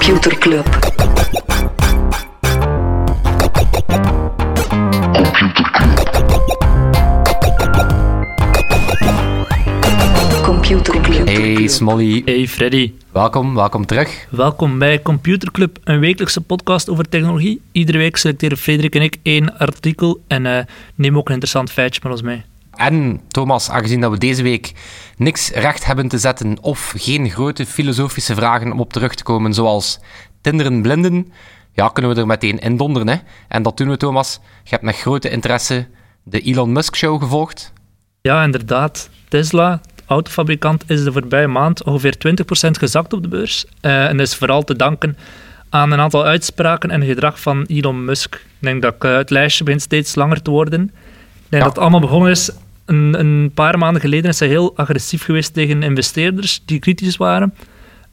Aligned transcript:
Computer 0.00 0.38
Club. 0.38 0.66
Computer 10.42 11.00
Club. 11.00 11.26
Hey 11.26 11.68
Smolly, 11.68 12.22
Hey 12.24 12.48
Freddy, 12.48 12.92
welkom, 13.12 13.54
welkom 13.54 13.86
terug. 13.86 14.26
welkom 14.30 14.78
bij 14.78 15.02
Computer 15.02 15.50
Club, 15.50 15.78
een 15.84 16.00
wekelijkse 16.00 16.40
podcast 16.40 16.88
over 16.88 17.08
technologie. 17.08 17.60
Iedere 17.72 17.98
week 17.98 18.16
selecteren 18.16 18.56
Frederik 18.56 18.94
en 18.94 19.02
ik 19.02 19.16
één 19.22 19.58
artikel 19.58 20.22
en 20.26 20.46
eh 20.46 20.64
neem 20.94 21.16
ook 21.16 21.26
een 21.26 21.34
interessant 21.34 21.70
feitje 21.70 22.00
met 22.02 22.12
ons 22.12 22.22
mee. 22.22 22.49
En 22.80 23.20
Thomas, 23.28 23.70
aangezien 23.70 24.00
dat 24.00 24.10
we 24.10 24.18
deze 24.18 24.42
week 24.42 24.72
niks 25.16 25.50
recht 25.50 25.84
hebben 25.84 26.08
te 26.08 26.18
zetten 26.18 26.58
of 26.60 26.92
geen 26.96 27.30
grote 27.30 27.66
filosofische 27.66 28.34
vragen 28.34 28.72
om 28.72 28.80
op 28.80 28.92
terug 28.92 29.14
te 29.14 29.22
komen, 29.22 29.54
zoals 29.54 29.98
tinderen 30.40 30.82
blinden, 30.82 31.32
ja, 31.72 31.88
kunnen 31.88 32.14
we 32.14 32.20
er 32.20 32.26
meteen 32.26 32.58
in 32.58 32.76
donderen. 32.76 33.08
Hè? 33.08 33.16
En 33.48 33.62
dat 33.62 33.76
doen 33.76 33.88
we, 33.88 33.96
Thomas. 33.96 34.40
Je 34.62 34.70
hebt 34.70 34.82
met 34.82 34.96
grote 34.96 35.30
interesse 35.30 35.86
de 36.22 36.40
Elon 36.40 36.72
Musk 36.72 36.96
Show 36.96 37.22
gevolgd. 37.22 37.72
Ja, 38.20 38.42
inderdaad. 38.44 39.10
Tesla, 39.28 39.80
de 39.94 40.02
autofabrikant, 40.06 40.84
is 40.90 41.04
de 41.04 41.12
voorbije 41.12 41.46
maand 41.46 41.82
ongeveer 41.84 42.14
20% 42.16 42.70
gezakt 42.70 43.12
op 43.12 43.22
de 43.22 43.28
beurs. 43.28 43.64
Eh, 43.80 44.04
en 44.08 44.20
is 44.20 44.34
vooral 44.36 44.62
te 44.64 44.76
danken 44.76 45.16
aan 45.68 45.90
een 45.90 46.00
aantal 46.00 46.24
uitspraken 46.24 46.90
en 46.90 47.04
gedrag 47.04 47.40
van 47.40 47.64
Elon 47.66 48.04
Musk. 48.04 48.34
Ik 48.34 48.40
denk 48.58 48.82
dat 48.82 48.94
eh, 48.98 49.16
het 49.16 49.30
lijstje 49.30 49.64
begint 49.64 49.82
steeds 49.82 50.14
langer 50.14 50.42
te 50.42 50.50
worden. 50.50 50.82
Ik 50.82 50.90
denk 51.48 51.62
Ja. 51.62 51.68
dat 51.68 51.68
het 51.68 51.78
allemaal 51.78 52.00
begonnen 52.00 52.30
is. 52.30 52.50
Een, 52.90 53.18
een 53.18 53.50
paar 53.54 53.78
maanden 53.78 54.00
geleden 54.00 54.30
is 54.30 54.38
hij 54.38 54.48
heel 54.48 54.76
agressief 54.76 55.24
geweest 55.24 55.54
tegen 55.54 55.82
investeerders 55.82 56.62
die 56.64 56.78
kritisch 56.78 57.16
waren. 57.16 57.54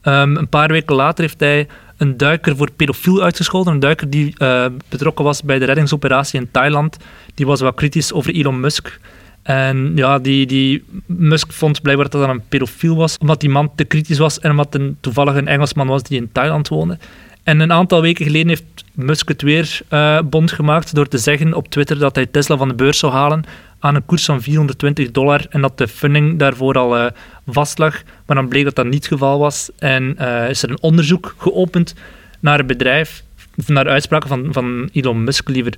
Ehm, 0.02 0.36
een 0.36 0.48
paar 0.48 0.68
weken 0.68 0.94
later 0.94 1.24
heeft 1.24 1.40
hij 1.40 1.66
een 1.96 2.16
duiker 2.16 2.56
voor 2.56 2.70
pedofiel 2.72 3.22
uitgescholden. 3.22 3.72
Een 3.72 3.80
duiker 3.80 4.10
die 4.10 4.34
eh, 4.36 4.66
betrokken 4.88 5.24
was 5.24 5.42
bij 5.42 5.58
de 5.58 5.64
reddingsoperatie 5.64 6.40
in 6.40 6.50
Thailand. 6.50 6.96
Die 7.34 7.46
was 7.46 7.60
wat 7.60 7.74
kritisch 7.74 8.12
over 8.12 8.34
Elon 8.34 8.60
Musk. 8.60 9.00
En 9.42 9.92
ja, 9.94 10.18
die, 10.18 10.46
die 10.46 10.84
Musk 11.06 11.52
vond 11.52 11.82
blijkbaar 11.82 12.08
dat 12.08 12.20
dat 12.20 12.30
een 12.30 12.48
pedofiel 12.48 12.96
was, 12.96 13.18
omdat 13.18 13.40
die 13.40 13.50
man 13.50 13.70
te 13.74 13.84
kritisch 13.84 14.18
was 14.18 14.40
en 14.40 14.50
omdat 14.50 14.74
een 14.74 14.96
toevallig 15.00 15.34
een 15.34 15.48
Engelsman 15.48 15.86
was 15.86 16.02
die 16.02 16.20
in 16.20 16.32
Thailand 16.32 16.68
woonde. 16.68 16.98
En 17.42 17.60
een 17.60 17.72
aantal 17.72 18.00
weken 18.00 18.24
geleden 18.24 18.48
heeft 18.48 18.84
Musk 18.94 19.28
het 19.28 19.42
weer 19.42 19.80
eh, 19.88 20.18
bond 20.24 20.52
gemaakt 20.52 20.94
door 20.94 21.08
te 21.08 21.18
zeggen 21.18 21.54
op 21.54 21.68
Twitter 21.68 21.98
dat 21.98 22.14
hij 22.14 22.26
Tesla 22.26 22.56
van 22.56 22.68
de 22.68 22.74
beurs 22.74 22.98
zou 22.98 23.12
halen 23.12 23.44
aan 23.80 23.94
een 23.94 24.04
koers 24.06 24.24
van 24.24 24.42
420 24.42 25.10
dollar 25.10 25.46
en 25.50 25.60
dat 25.60 25.78
de 25.78 25.88
funding 25.88 26.38
daarvoor 26.38 26.74
al 26.78 26.96
eh, 26.98 27.06
vast 27.46 27.78
lag. 27.78 28.02
Maar 28.26 28.36
dan 28.36 28.48
bleek 28.48 28.64
dat 28.64 28.74
dat 28.74 28.84
niet 28.84 28.94
het 28.94 29.06
geval 29.06 29.38
was 29.38 29.70
en 29.78 30.14
eh, 30.18 30.48
is 30.50 30.62
er 30.62 30.70
een 30.70 30.80
onderzoek 30.82 31.34
geopend 31.38 31.94
naar 32.40 32.58
het 32.58 32.66
bedrijf, 32.66 33.22
naar 33.66 33.88
uitspraken 33.88 34.28
van, 34.28 34.48
van 34.50 34.88
Elon 34.92 35.24
Musk 35.24 35.48
liever. 35.48 35.72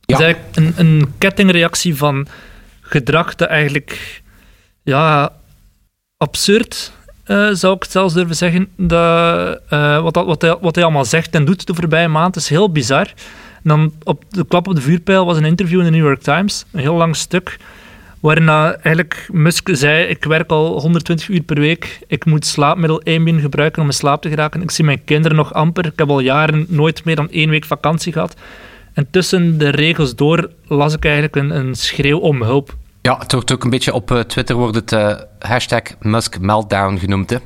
Ja. 0.00 0.16
Het 0.16 0.18
is 0.18 0.24
eigenlijk 0.24 0.56
een, 0.78 0.86
een 0.86 1.12
kettingreactie 1.18 1.96
van 1.96 2.26
gedrag 2.80 3.34
dat 3.34 3.48
eigenlijk 3.48 4.22
ja, 4.82 5.32
absurd 6.16 6.92
eh, 7.24 7.48
zou 7.52 7.74
ik 7.76 7.82
het 7.82 7.90
zelfs 7.92 8.14
durven 8.14 8.36
zeggen. 8.36 8.68
Dat, 8.76 9.60
wat, 10.02 10.14
dat- 10.14 10.26
wat, 10.26 10.42
hij, 10.42 10.56
wat 10.60 10.74
hij 10.74 10.84
allemaal 10.84 11.04
zegt 11.04 11.34
en 11.34 11.44
doet 11.44 11.66
de 11.66 11.74
voorbije 11.74 12.08
maand 12.08 12.36
is 12.36 12.48
heel 12.48 12.70
bizar. 12.72 13.06
En 13.66 13.76
dan 13.76 13.92
op 14.02 14.24
de 14.28 14.46
klap 14.46 14.68
op 14.68 14.74
de 14.74 14.80
vuurpijl 14.80 15.24
was 15.26 15.36
een 15.36 15.44
interview 15.44 15.78
in 15.78 15.84
de 15.84 15.90
New 15.90 16.04
York 16.04 16.20
Times, 16.20 16.64
een 16.72 16.80
heel 16.80 16.94
lang 16.94 17.16
stuk, 17.16 17.58
waarin 18.20 18.48
eigenlijk 18.48 19.28
Musk 19.32 19.68
zei, 19.72 20.04
ik 20.04 20.24
werk 20.24 20.50
al 20.50 20.80
120 20.80 21.28
uur 21.28 21.42
per 21.42 21.60
week, 21.60 22.00
ik 22.06 22.24
moet 22.24 22.46
slaapmiddel 22.46 23.02
Ambien 23.02 23.40
gebruiken 23.40 23.82
om 23.82 23.88
in 23.88 23.94
slaap 23.94 24.22
te 24.22 24.28
geraken, 24.28 24.62
ik 24.62 24.70
zie 24.70 24.84
mijn 24.84 25.04
kinderen 25.04 25.36
nog 25.36 25.54
amper, 25.54 25.86
ik 25.86 25.92
heb 25.98 26.08
al 26.08 26.20
jaren 26.20 26.66
nooit 26.68 27.04
meer 27.04 27.16
dan 27.16 27.30
één 27.30 27.50
week 27.50 27.64
vakantie 27.64 28.12
gehad. 28.12 28.36
En 28.92 29.06
tussen 29.10 29.58
de 29.58 29.68
regels 29.68 30.14
door 30.14 30.50
las 30.66 30.94
ik 30.94 31.04
eigenlijk 31.04 31.36
een, 31.36 31.56
een 31.56 31.74
schreeuw 31.74 32.18
om 32.18 32.42
hulp. 32.42 32.76
Ja, 33.02 33.18
het 33.18 33.32
wordt 33.32 33.52
ook 33.52 33.64
een 33.64 33.70
beetje 33.70 33.92
op 33.92 34.10
eh, 34.10 34.20
Twitter 34.20 34.56
wordt 34.56 34.74
het 34.74 34.92
eh, 34.92 35.14
hashtag 35.38 35.82
Musk 36.00 36.38
Meltdown 36.38 36.96
genoemd. 36.96 37.30
Hè? 37.30 37.36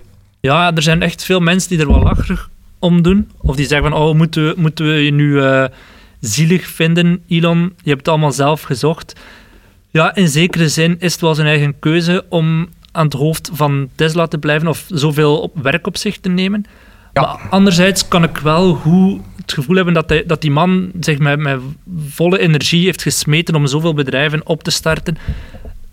Ja, 0.41 0.75
er 0.75 0.83
zijn 0.83 1.03
echt 1.03 1.25
veel 1.25 1.41
mensen 1.41 1.71
die 1.71 1.79
er 1.79 1.93
wel 1.93 2.03
lacherig 2.03 2.51
om 2.79 3.03
doen. 3.03 3.31
Of 3.39 3.57
die 3.57 3.67
zeggen 3.67 3.91
van, 3.91 4.01
oh, 4.01 4.15
moeten 4.15 4.47
we, 4.47 4.55
moeten 4.57 4.87
we 4.87 5.05
je 5.05 5.13
nu 5.13 5.43
eh, 5.43 5.65
zielig 6.21 6.67
vinden, 6.67 7.23
Elon? 7.29 7.61
Je 7.61 7.89
hebt 7.89 7.99
het 7.99 8.09
allemaal 8.09 8.33
zelf 8.33 8.63
gezocht. 8.63 9.21
Ja, 9.91 10.15
in 10.15 10.29
zekere 10.29 10.69
zin 10.69 10.97
is 10.99 11.13
het 11.13 11.21
wel 11.21 11.35
zijn 11.35 11.47
eigen 11.47 11.79
keuze 11.79 12.25
om 12.29 12.69
aan 12.93 13.05
het 13.05 13.15
hoofd 13.15 13.51
van 13.53 13.89
Tesla 13.95 14.27
te 14.27 14.39
blijven 14.39 14.69
of 14.69 14.85
zoveel 14.89 15.41
op 15.41 15.63
werk 15.63 15.87
op 15.87 15.97
zich 15.97 16.19
te 16.19 16.29
nemen. 16.29 16.65
Ja. 17.13 17.23
Maar 17.23 17.49
anderzijds 17.51 18.09
kan 18.09 18.23
ik 18.23 18.37
wel 18.37 18.75
hoe 18.75 19.21
het 19.37 19.53
gevoel 19.53 19.77
hebben 19.77 19.95
dat, 19.95 20.09
hij, 20.09 20.25
dat 20.27 20.41
die 20.41 20.51
man 20.51 20.91
zich 21.01 21.19
met, 21.19 21.39
met 21.39 21.61
volle 22.09 22.39
energie 22.39 22.85
heeft 22.85 23.03
gesmeten 23.03 23.55
om 23.55 23.67
zoveel 23.67 23.95
bedrijven 23.95 24.47
op 24.47 24.63
te 24.63 24.71
starten. 24.71 25.19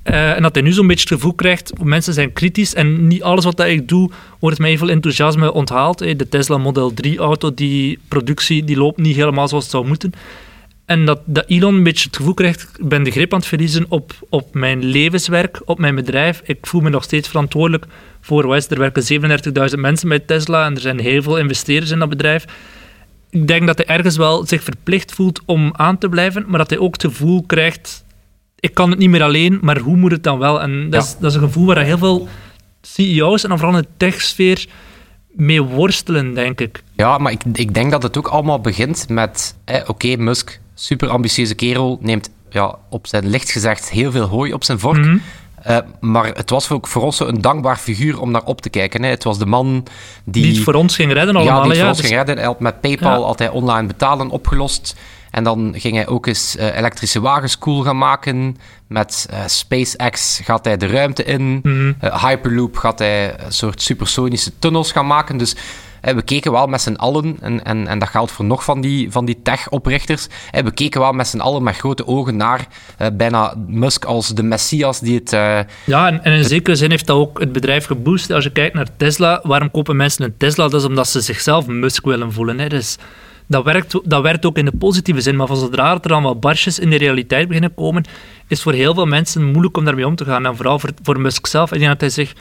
Eh, 0.07 0.35
en 0.35 0.41
dat 0.41 0.55
hij 0.55 0.63
nu 0.63 0.71
zo'n 0.71 0.87
beetje 0.87 1.09
het 1.09 1.13
gevoel 1.13 1.33
krijgt, 1.33 1.83
mensen 1.83 2.13
zijn 2.13 2.33
kritisch 2.33 2.73
en 2.73 3.07
niet 3.07 3.23
alles 3.23 3.43
wat 3.43 3.59
ik 3.59 3.87
doe 3.87 4.11
wordt 4.39 4.59
met 4.59 4.77
veel 4.77 4.89
enthousiasme 4.89 5.53
onthaald. 5.53 6.01
Eh, 6.01 6.17
De 6.17 6.29
Tesla 6.29 6.57
Model 6.57 6.93
3 6.93 7.17
auto, 7.17 7.53
die 7.53 7.99
productie, 8.07 8.63
die 8.63 8.77
loopt 8.77 8.97
niet 8.97 9.15
helemaal 9.15 9.47
zoals 9.47 9.63
het 9.63 9.73
zou 9.73 9.87
moeten. 9.87 10.11
En 10.85 11.05
dat, 11.05 11.19
dat 11.25 11.45
Elon 11.47 11.75
een 11.75 11.83
beetje 11.83 12.07
het 12.07 12.15
gevoel 12.15 12.33
krijgt, 12.33 12.61
ik 12.77 12.89
ben 12.89 13.03
de 13.03 13.11
grip 13.11 13.33
aan 13.33 13.39
het 13.39 13.47
verliezen 13.47 13.85
op, 13.89 14.11
op 14.29 14.53
mijn 14.53 14.83
levenswerk, 14.83 15.61
op 15.65 15.79
mijn 15.79 15.95
bedrijf. 15.95 16.41
Ik 16.45 16.57
voel 16.61 16.81
me 16.81 16.89
nog 16.89 17.03
steeds 17.03 17.27
verantwoordelijk 17.27 17.85
voor 18.21 18.47
West. 18.47 18.71
Er 18.71 18.79
werken 18.79 19.03
37.000 19.73 19.79
mensen 19.79 20.09
bij 20.09 20.19
Tesla 20.19 20.65
en 20.65 20.75
er 20.75 20.81
zijn 20.81 20.99
heel 20.99 21.21
veel 21.21 21.37
investeerders 21.37 21.91
in 21.91 21.99
dat 21.99 22.09
bedrijf. 22.09 22.45
Ik 23.29 23.47
denk 23.47 23.67
dat 23.67 23.77
hij 23.77 23.87
ergens 23.95 24.17
wel 24.17 24.45
zich 24.45 24.63
verplicht 24.63 25.13
voelt 25.13 25.41
om 25.45 25.73
aan 25.75 25.97
te 25.97 26.09
blijven, 26.09 26.43
maar 26.47 26.59
dat 26.59 26.69
hij 26.69 26.79
ook 26.79 26.93
het 26.93 27.03
gevoel 27.03 27.43
krijgt, 27.47 28.05
ik 28.59 28.73
kan 28.73 28.89
het 28.89 28.99
niet 28.99 29.09
meer 29.09 29.23
alleen, 29.23 29.57
maar 29.61 29.77
hoe 29.79 29.95
moet 29.97 30.11
het 30.11 30.23
dan 30.23 30.39
wel? 30.39 30.61
En 30.61 30.89
dat, 30.89 31.03
is, 31.03 31.15
dat 31.19 31.29
is 31.31 31.37
een 31.37 31.43
gevoel 31.43 31.65
waar 31.65 31.83
heel 31.83 31.97
veel 31.97 32.27
CEO's 32.81 33.43
en 33.43 33.49
dan 33.49 33.57
vooral 33.59 33.77
in 33.77 33.81
de 33.81 33.89
techsfeer 33.97 34.65
mee 35.29 35.61
worstelen, 35.61 36.33
denk 36.33 36.61
ik. 36.61 36.83
Ja, 36.95 37.17
maar 37.17 37.31
ik, 37.31 37.41
ik 37.53 37.73
denk 37.73 37.91
dat 37.91 38.03
het 38.03 38.17
ook 38.17 38.27
allemaal 38.27 38.59
begint 38.61 39.09
met... 39.09 39.55
Eh, 39.65 39.81
Oké, 39.87 40.15
Musk, 40.15 40.59
super 40.73 41.09
ambitieuze 41.09 41.55
kerel, 41.55 41.97
neemt 42.01 42.29
ja, 42.49 42.75
op 42.89 43.07
zijn 43.07 43.29
licht 43.29 43.51
gezegd 43.51 43.89
heel 43.89 44.11
veel 44.11 44.25
hooi 44.25 44.53
op 44.53 44.63
zijn 44.63 44.79
vork. 44.79 44.97
Mhm. 44.97 45.17
Eh, 45.61 45.77
maar 45.99 46.25
het 46.25 46.49
was 46.49 46.69
ook 46.69 46.87
voor 46.87 47.01
ons 47.01 47.19
een 47.19 47.41
dankbaar 47.41 47.77
figuur 47.77 48.21
om 48.21 48.31
naar 48.31 48.43
op 48.43 48.61
te 48.61 48.69
kijken. 48.69 49.03
Hè. 49.03 49.09
Het 49.09 49.23
was 49.23 49.37
de 49.37 49.45
man 49.45 49.83
die... 50.23 50.43
Die 50.43 50.53
het 50.53 50.63
voor 50.63 50.73
ons 50.73 50.95
ging 50.95 51.13
redden 51.13 51.35
allemaal. 51.35 51.55
ja, 51.55 51.61
die 51.61 51.69
het 51.71 51.79
voor 51.79 51.87
ons 51.87 51.97
dus- 51.97 52.05
ging 52.05 52.17
redden. 52.17 52.37
Hij 52.37 52.45
had 52.45 52.59
met 52.59 52.81
PayPal 52.81 53.19
Ja. 53.19 53.25
altijd 53.25 53.51
online 53.51 53.87
betalen 53.87 54.29
opgelost. 54.29 54.95
En 55.37 55.43
dan 55.43 55.73
ging 55.75 55.95
hij 55.95 56.07
ook 56.07 56.25
eens 56.25 56.55
eh, 56.55 56.77
elektrische 56.77 57.19
wagens 57.19 57.57
cool 57.57 57.81
gaan 57.81 57.97
maken. 57.97 58.57
Met 58.87 59.27
eh, 59.29 59.39
SpaceX 59.45 60.39
gaat 60.43 60.65
hij 60.65 60.77
de 60.77 60.87
ruimte 60.87 61.23
in. 61.23 61.59
Mhm. 61.63 61.93
Eh, 61.99 62.23
Hyperloop 62.23 62.77
gaat 62.77 62.99
hij 62.99 63.39
een 63.39 63.51
soort 63.51 63.81
supersonische 63.81 64.51
tunnels 64.59 64.91
gaan 64.91 65.07
maken. 65.07 65.37
Dus 65.37 65.55
we 66.01 66.21
keken 66.21 66.51
wel 66.51 66.67
met 66.67 66.81
z'n 66.81 66.93
allen, 66.93 67.37
en, 67.41 67.63
en, 67.63 67.87
en 67.87 67.99
dat 67.99 68.09
geldt 68.09 68.31
voor 68.31 68.45
nog 68.45 68.63
van 68.63 68.81
die, 68.81 69.11
van 69.11 69.25
die 69.25 69.39
tech-oprichters, 69.43 70.27
we 70.51 70.71
keken 70.71 71.01
wel 71.01 71.11
met 71.11 71.27
z'n 71.27 71.39
allen 71.39 71.63
met 71.63 71.75
grote 71.77 72.07
ogen 72.07 72.37
naar 72.37 72.67
bijna 73.13 73.53
Musk 73.67 74.05
als 74.05 74.27
de 74.27 74.43
messias 74.43 74.99
die 74.99 75.15
het... 75.15 75.29
Ja, 75.85 76.07
en, 76.07 76.23
en 76.23 76.33
in 76.33 76.43
zekere 76.43 76.75
zin 76.75 76.89
heeft 76.89 77.07
dat 77.07 77.17
ook 77.17 77.39
het 77.39 77.51
bedrijf 77.51 77.85
geboost. 77.85 78.31
Als 78.31 78.43
je 78.43 78.51
kijkt 78.51 78.75
naar 78.75 78.87
Tesla, 78.97 79.39
waarom 79.43 79.71
kopen 79.71 79.95
mensen 79.95 80.23
een 80.25 80.37
Tesla? 80.37 80.67
Dat 80.67 80.81
is 80.81 80.87
omdat 80.87 81.07
ze 81.07 81.21
zichzelf 81.21 81.67
Musk 81.67 82.05
willen 82.05 82.33
voelen. 82.33 82.59
Hè. 82.59 82.69
Dus 82.69 82.97
dat 83.47 83.63
werkt, 83.63 83.99
dat 84.03 84.21
werkt 84.21 84.45
ook 84.45 84.57
in 84.57 84.65
de 84.65 84.77
positieve 84.79 85.21
zin. 85.21 85.35
Maar 85.35 85.47
van 85.47 85.57
zodra 85.57 85.93
er 85.93 86.07
dan 86.07 86.23
wat 86.23 86.39
barsjes 86.39 86.79
in 86.79 86.89
de 86.89 86.97
realiteit 86.97 87.47
beginnen 87.47 87.73
komen, 87.73 88.03
is 88.47 88.61
voor 88.61 88.73
heel 88.73 88.93
veel 88.93 89.05
mensen 89.05 89.43
moeilijk 89.43 89.77
om 89.77 89.85
daarmee 89.85 90.07
om 90.07 90.15
te 90.15 90.25
gaan. 90.25 90.45
En 90.45 90.55
vooral 90.55 90.79
voor, 90.79 90.89
voor 91.03 91.19
Musk 91.19 91.47
zelf. 91.47 91.71
Ik 91.71 91.79
denk 91.79 91.91
dat 91.91 92.01
hij 92.01 92.09
zich... 92.09 92.33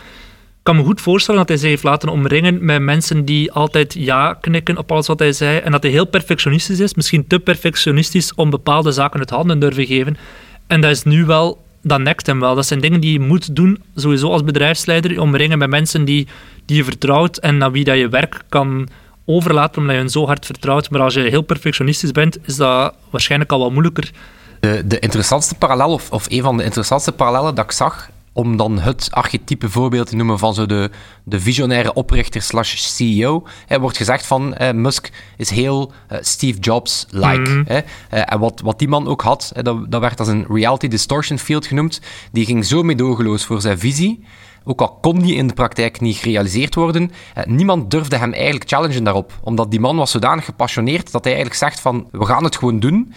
Kan 0.63 0.77
me 0.77 0.83
goed 0.83 1.01
voorstellen 1.01 1.41
dat 1.41 1.49
hij 1.49 1.59
zich 1.59 1.69
heeft 1.69 1.83
laten 1.83 2.09
omringen 2.09 2.65
met 2.65 2.83
mensen 2.83 3.25
die 3.25 3.53
altijd 3.53 3.95
ja 3.95 4.35
knikken 4.35 4.79
op 4.79 4.93
alles 4.93 5.07
wat 5.07 5.19
hij 5.19 5.33
zei. 5.33 5.59
En 5.59 5.73
dat 5.73 5.83
hij 5.83 5.93
heel 5.93 6.07
perfectionistisch 6.07 6.81
is. 6.81 6.95
Misschien 6.95 7.27
te 7.27 7.39
perfectionistisch 7.39 8.35
om 8.35 8.51
bepaalde 8.51 8.93
zaken 8.93 9.21
het 9.21 9.31
handen 9.31 9.59
durven 9.59 9.87
geven. 9.87 10.17
En 10.67 10.81
dat 10.81 10.91
is 10.91 11.03
nu 11.03 11.25
wel 11.25 11.65
dat 11.83 12.01
nekt 12.01 12.27
hem 12.27 12.41
wel. 12.41 12.55
Dat 12.55 12.67
zijn 12.67 12.81
dingen 12.81 13.01
die 13.01 13.13
je 13.13 13.21
moet 13.21 13.57
doen, 13.57 13.83
sowieso 13.95 14.31
als 14.31 14.45
bedrijfsleider, 14.45 15.21
omringen 15.21 15.59
met 15.59 15.69
mensen 15.69 16.05
die, 16.05 16.27
die 16.65 16.77
je 16.77 16.85
vertrouwt 16.85 17.37
en 17.37 17.57
naar 17.57 17.73
wie 17.73 17.85
dat 17.85 17.99
je 17.99 18.09
werk 18.09 18.43
kan 18.49 18.89
overlaten, 19.27 19.81
omdat 19.81 19.95
je 19.95 20.01
hen 20.01 20.11
zo 20.11 20.27
hard 20.27 20.47
vertrouwt. 20.47 20.91
Maar 20.91 21.01
als 21.01 21.15
je 21.15 21.21
heel 21.21 21.43
perfectionistisch 21.43 22.13
bent, 22.13 22.39
is 22.43 22.57
dat 22.57 22.95
waarschijnlijk 23.11 23.53
al 23.53 23.59
wat 23.59 23.71
moeilijker. 23.73 24.11
De, 24.61 24.83
de 24.87 24.99
interessantste 24.99 25.55
parallel, 25.55 25.93
of, 25.93 26.11
of 26.11 26.27
een 26.31 26.43
van 26.43 26.57
de 26.57 26.65
interessantste 26.65 27.13
parallellen 27.13 27.55
dat 27.55 27.65
ik 27.65 27.73
zag, 27.73 28.11
om 28.37 28.57
dan 28.57 28.79
het 28.79 29.09
archetype 29.11 29.71
voorbeeld 29.71 30.07
te 30.07 30.17
noemen 30.17 30.39
van 30.39 30.55
zo 30.55 30.67
de, 30.67 30.91
de 31.25 31.41
visionaire 31.41 31.93
oprichter 31.93 32.43
slash 32.43 32.75
CEO, 32.75 33.47
hè, 33.67 33.81
wordt 33.81 33.97
gezegd 33.97 34.27
van 34.27 34.55
eh, 34.55 34.73
Musk 34.73 35.11
is 35.37 35.51
heel 35.51 35.93
eh, 36.09 36.19
Steve 36.21 36.59
Jobs-like. 36.59 37.51
Mhm. 37.51 37.65
Eh, 37.67 37.83
en 38.33 38.39
wat, 38.39 38.61
wat 38.61 38.79
die 38.79 38.89
man 38.89 39.09
ook 39.09 39.23
had, 39.23 39.51
hè, 39.55 39.63
dat, 39.63 39.91
dat 39.91 40.01
werd 40.01 40.19
als 40.19 40.29
een 40.29 40.47
reality 40.49 40.89
distortion 40.89 41.39
field 41.39 41.67
genoemd, 41.67 42.01
die 42.33 42.45
ging 42.45 42.65
zo 42.65 42.83
meedogenloos 42.83 43.45
voor 43.45 43.61
zijn 43.61 43.79
visie, 43.79 44.25
ook 44.69 44.81
al 44.81 44.99
kon 45.01 45.19
die 45.19 45.35
in 45.35 45.47
de 45.47 45.55
praktijk 45.55 46.01
niet 46.01 46.17
gerealiseerd 46.17 46.75
worden, 46.75 47.11
niemand 47.45 47.91
durfde 47.91 48.17
hem 48.17 48.33
eigenlijk 48.33 48.69
challengen 48.69 49.05
daarop. 49.05 49.33
Omdat 49.43 49.71
die 49.71 49.81
man 49.81 49.97
was 49.97 50.11
zodanig 50.11 50.45
gepassioneerd 50.45 51.13
dat 51.13 51.25
hij 51.25 51.33
eigenlijk 51.33 51.63
zegt 51.63 51.81
van, 51.81 52.09
we 52.11 52.25
gaan 52.25 52.45
het 52.45 52.57
gewoon 52.57 52.81
doen. 52.81 53.13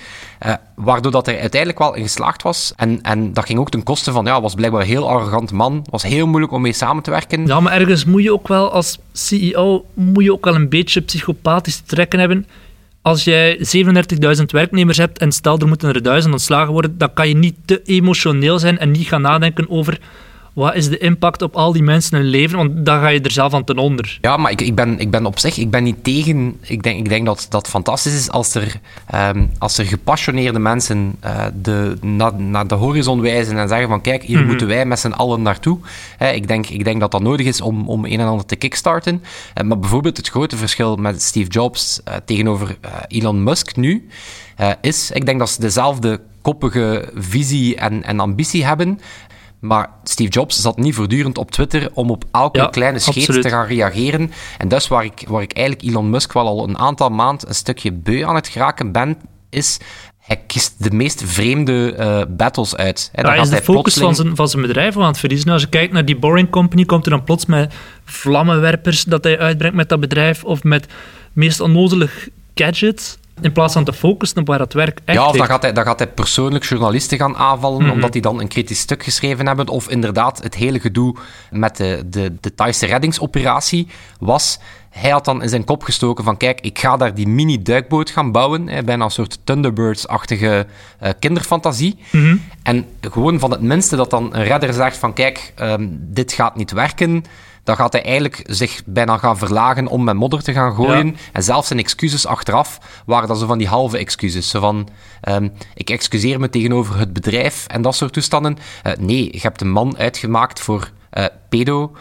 waardoor 0.75 1.11
dat 1.11 1.25
hij 1.25 1.39
uiteindelijk 1.39 1.79
wel 1.79 1.95
in 1.95 2.03
geslaagd 2.03 2.41
was. 2.41 2.73
En, 2.75 3.01
en 3.01 3.33
dat 3.33 3.45
ging 3.45 3.59
ook 3.59 3.69
ten 3.69 3.83
koste 3.83 4.11
van, 4.11 4.25
ja, 4.25 4.41
was 4.41 4.53
blijkbaar 4.53 4.81
een 4.81 4.87
heel 4.87 5.09
arrogant 5.09 5.51
man. 5.51 5.85
was 5.89 6.03
heel 6.03 6.27
moeilijk 6.27 6.51
om 6.51 6.61
mee 6.61 6.73
samen 6.73 7.03
te 7.03 7.11
werken. 7.11 7.45
Ja, 7.45 7.59
maar 7.59 7.73
ergens 7.73 8.05
moet 8.05 8.23
je 8.23 8.33
ook 8.33 8.47
wel 8.47 8.71
als 8.71 8.99
CEO 9.13 9.85
moet 9.93 10.23
je 10.23 10.33
ook 10.33 10.45
wel 10.45 10.55
een 10.55 10.69
beetje 10.69 11.01
psychopathisch 11.01 11.79
trekken 11.79 12.19
hebben. 12.19 12.47
Als 13.01 13.23
jij 13.23 13.57
37.000 14.37 14.43
werknemers 14.45 14.97
hebt 14.97 15.17
en 15.17 15.31
stel 15.31 15.59
er 15.59 15.67
moeten 15.67 15.93
er 15.93 16.03
duizend 16.03 16.33
ontslagen 16.33 16.73
worden, 16.73 16.97
dan 16.97 17.13
kan 17.13 17.27
je 17.27 17.35
niet 17.35 17.55
te 17.65 17.81
emotioneel 17.83 18.59
zijn 18.59 18.79
en 18.79 18.91
niet 18.91 19.07
gaan 19.07 19.21
nadenken 19.21 19.69
over 19.69 19.99
wat 20.53 20.75
is 20.75 20.89
de 20.89 20.97
impact 20.97 21.41
op 21.41 21.55
al 21.55 21.73
die 21.73 21.83
mensen 21.83 22.17
hun 22.17 22.25
leven? 22.25 22.57
Want 22.57 22.85
dan 22.85 22.99
ga 22.99 23.07
je 23.07 23.21
er 23.21 23.31
zelf 23.31 23.53
aan 23.53 23.63
ten 23.63 23.77
onder. 23.77 24.17
Ja, 24.21 24.37
maar 24.37 24.51
ik, 24.51 24.61
ik, 24.61 24.75
ben, 24.75 24.99
ik 24.99 25.11
ben 25.11 25.25
op 25.25 25.39
zich 25.39 25.57
ik 25.57 25.69
ben 25.69 25.83
niet 25.83 26.03
tegen. 26.03 26.57
Ik 26.61 26.83
denk, 26.83 26.97
ik 26.97 27.09
denk 27.09 27.25
dat 27.25 27.45
dat 27.49 27.67
fantastisch 27.67 28.13
is 28.13 28.29
als 28.29 28.55
er, 28.55 28.79
um, 29.15 29.51
als 29.57 29.77
er 29.77 29.85
gepassioneerde 29.85 30.59
mensen 30.59 31.15
uh, 31.25 31.45
de, 31.61 31.97
naar, 32.01 32.67
de 32.67 32.75
horizon 32.75 33.21
wijzen 33.21 33.57
en 33.57 33.67
zeggen 33.67 33.87
van 33.87 34.01
kijk, 34.01 34.23
hier 34.23 34.37
mhm. 34.37 34.47
moeten 34.47 34.67
wij 34.67 34.85
met 34.85 34.99
z'n 34.99 35.11
allen 35.11 35.41
naartoe. 35.41 35.79
ik, 36.33 36.47
denk, 36.47 36.67
ik 36.67 36.83
denk 36.83 36.99
dat 36.99 37.11
dat 37.11 37.21
nodig 37.21 37.45
is 37.45 37.61
om, 37.61 37.89
om 37.89 38.05
een 38.05 38.19
en 38.19 38.27
ander 38.27 38.45
te 38.45 38.55
kickstarten. 38.55 39.23
Uh, 39.57 39.63
maar 39.63 39.79
bijvoorbeeld 39.79 40.17
het 40.17 40.29
grote 40.29 40.57
verschil 40.57 40.95
met 40.95 41.21
Steve 41.21 41.49
Jobs 41.49 42.01
uh, 42.07 42.13
tegenover 42.25 42.77
Elon 43.07 43.43
Musk 43.43 43.75
nu, 43.75 44.07
is, 44.81 45.11
ik 45.11 45.25
denk 45.25 45.39
dat 45.39 45.49
ze 45.49 45.61
dezelfde 45.61 46.19
koppige 46.41 47.11
visie 47.15 47.75
en, 47.75 48.03
en 48.03 48.19
ambitie 48.19 48.65
hebben. 48.65 48.99
Maar 49.59 49.89
Steve 50.03 50.29
Jobs 50.29 50.61
zat 50.61 50.77
niet 50.77 50.95
voortdurend 50.95 51.37
op 51.37 51.51
Twitter 51.51 51.89
om 51.93 52.11
op 52.11 52.23
elke 52.31 52.69
kleine 52.69 52.99
scheet 52.99 53.41
te 53.41 53.49
gaan 53.49 53.65
reageren. 53.65 54.31
En 54.57 54.67
dus 54.67 54.87
waar 54.87 55.03
ik, 55.03 55.25
waar 55.27 55.41
ik 55.41 55.53
eigenlijk 55.53 55.87
Elon 55.87 56.09
Musk 56.09 56.33
wel 56.33 56.47
al 56.47 56.67
een 56.67 56.77
aantal 56.77 57.09
maanden 57.09 57.47
een 57.47 57.55
stukje 57.55 57.91
beu 57.91 58.23
aan 58.23 58.35
het 58.35 58.47
geraken 58.47 58.91
ben, 58.91 59.17
is 59.49 59.79
hij 60.19 60.43
kiest 60.47 60.83
de 60.83 60.91
meest 60.91 61.23
vreemde 61.25 61.95
uh, 61.99 62.21
battles 62.35 62.75
uit. 62.75 63.09
He, 63.11 63.27
hij 63.27 63.39
is 63.39 63.49
de 63.49 63.61
focus 63.61 63.93
van, 63.93 64.15
zijn, 64.15 64.35
van 64.35 64.47
zijn 64.47 64.61
bedrijf 64.61 64.97
aan 64.97 65.03
het 65.03 65.17
verliezen. 65.17 65.51
Als 65.51 65.61
je 65.61 65.69
kijkt 65.69 65.93
naar 65.93 66.05
die 66.05 66.17
Boring 66.17 66.49
Company, 66.49 66.85
komt 66.85 67.05
er 67.05 67.11
dan 67.11 67.23
plots 67.23 67.45
met 67.45 67.73
vlammenwerpers 68.05 69.03
dat 69.03 69.23
hij 69.23 69.39
uitbrengt 69.39 69.75
met 69.75 69.89
dat 69.89 69.99
bedrijf, 69.99 70.43
of 70.43 70.63
met 70.63 70.87
meest 71.33 71.59
onnozelig 71.59 72.27
gadgets 72.53 73.17
in 73.41 73.51
plaats 73.51 73.73
van 73.73 73.83
te 73.83 73.93
focussen 73.93 74.37
op 74.37 74.47
waar 74.47 74.59
het 74.59 74.73
werk 74.73 74.99
echt 75.05 75.17
Ja, 75.17 75.27
of 75.27 75.35
dan 75.35 75.45
gaat, 75.45 75.61
hij, 75.61 75.73
dan 75.73 75.83
gaat 75.83 75.99
hij 75.99 76.07
persoonlijk 76.07 76.65
journalisten 76.65 77.17
gaan 77.17 77.37
aanvallen, 77.37 77.81
mhm. 77.83 77.91
omdat 77.91 78.13
die 78.13 78.21
dan 78.21 78.39
een 78.39 78.47
kritisch 78.47 78.79
stuk 78.79 79.03
geschreven 79.03 79.47
hebben. 79.47 79.67
Of 79.67 79.89
inderdaad, 79.89 80.43
het 80.43 80.55
hele 80.55 80.79
gedoe 80.79 81.15
met 81.51 81.77
de, 81.77 82.03
de, 82.05 82.35
de 82.39 82.53
Thaise 82.55 82.85
reddingsoperatie 82.85 83.87
was... 84.19 84.59
Hij 84.99 85.09
had 85.09 85.25
dan 85.25 85.41
in 85.41 85.49
zijn 85.49 85.63
kop 85.63 85.83
gestoken 85.83 86.23
van, 86.23 86.37
kijk, 86.37 86.61
ik 86.61 86.79
ga 86.79 86.97
daar 86.97 87.13
die 87.13 87.27
mini-duikboot 87.27 88.09
gaan 88.09 88.31
bouwen. 88.31 88.67
Hè, 88.67 88.83
bijna 88.83 89.03
een 89.03 89.11
soort 89.11 89.39
Thunderbirds-achtige 89.43 90.65
uh, 91.03 91.09
kinderfantasie. 91.19 91.97
Mhm. 92.11 92.37
En 92.63 92.85
gewoon 93.01 93.39
van 93.39 93.51
het 93.51 93.61
minste 93.61 93.95
dat 93.95 94.09
dan 94.09 94.35
een 94.35 94.43
redder 94.43 94.73
zegt 94.73 94.97
van, 94.97 95.13
kijk, 95.13 95.53
um, 95.59 95.97
dit 96.01 96.33
gaat 96.33 96.55
niet 96.55 96.71
werken 96.71 97.23
dan 97.69 97.77
gaat 97.77 97.93
hij 97.93 98.03
eigenlijk 98.03 98.43
zich 98.45 98.81
bijna 98.85 99.17
gaan 99.17 99.37
verlagen 99.37 99.87
om 99.87 100.03
met 100.03 100.15
modder 100.15 100.43
te 100.43 100.53
gaan 100.53 100.75
gooien. 100.75 101.17
En 101.33 101.43
zelfs 101.43 101.67
zijn 101.67 101.79
excuses 101.79 102.25
achteraf 102.25 102.79
waren 103.05 103.27
dat 103.27 103.39
zo 103.39 103.45
van 103.45 103.57
die 103.57 103.67
halve 103.67 103.97
excuses. 103.97 104.49
Zo 104.49 104.59
van, 104.59 104.89
um, 105.29 105.51
ik 105.73 105.89
excuseer 105.89 106.39
me 106.39 106.49
tegenover 106.49 106.97
het 106.97 107.13
bedrijf 107.13 107.67
en 107.67 107.81
dat 107.81 107.95
soort 107.95 108.13
toestanden. 108.13 108.57
Uh, 108.83 108.93
nee, 108.99 109.29
je 109.31 109.39
hebt 109.41 109.61
een 109.61 109.71
man 109.71 109.97
uitgemaakt 109.97 110.59
voor 110.59 110.91
uh, 111.13 111.25
pedo. 111.49 111.95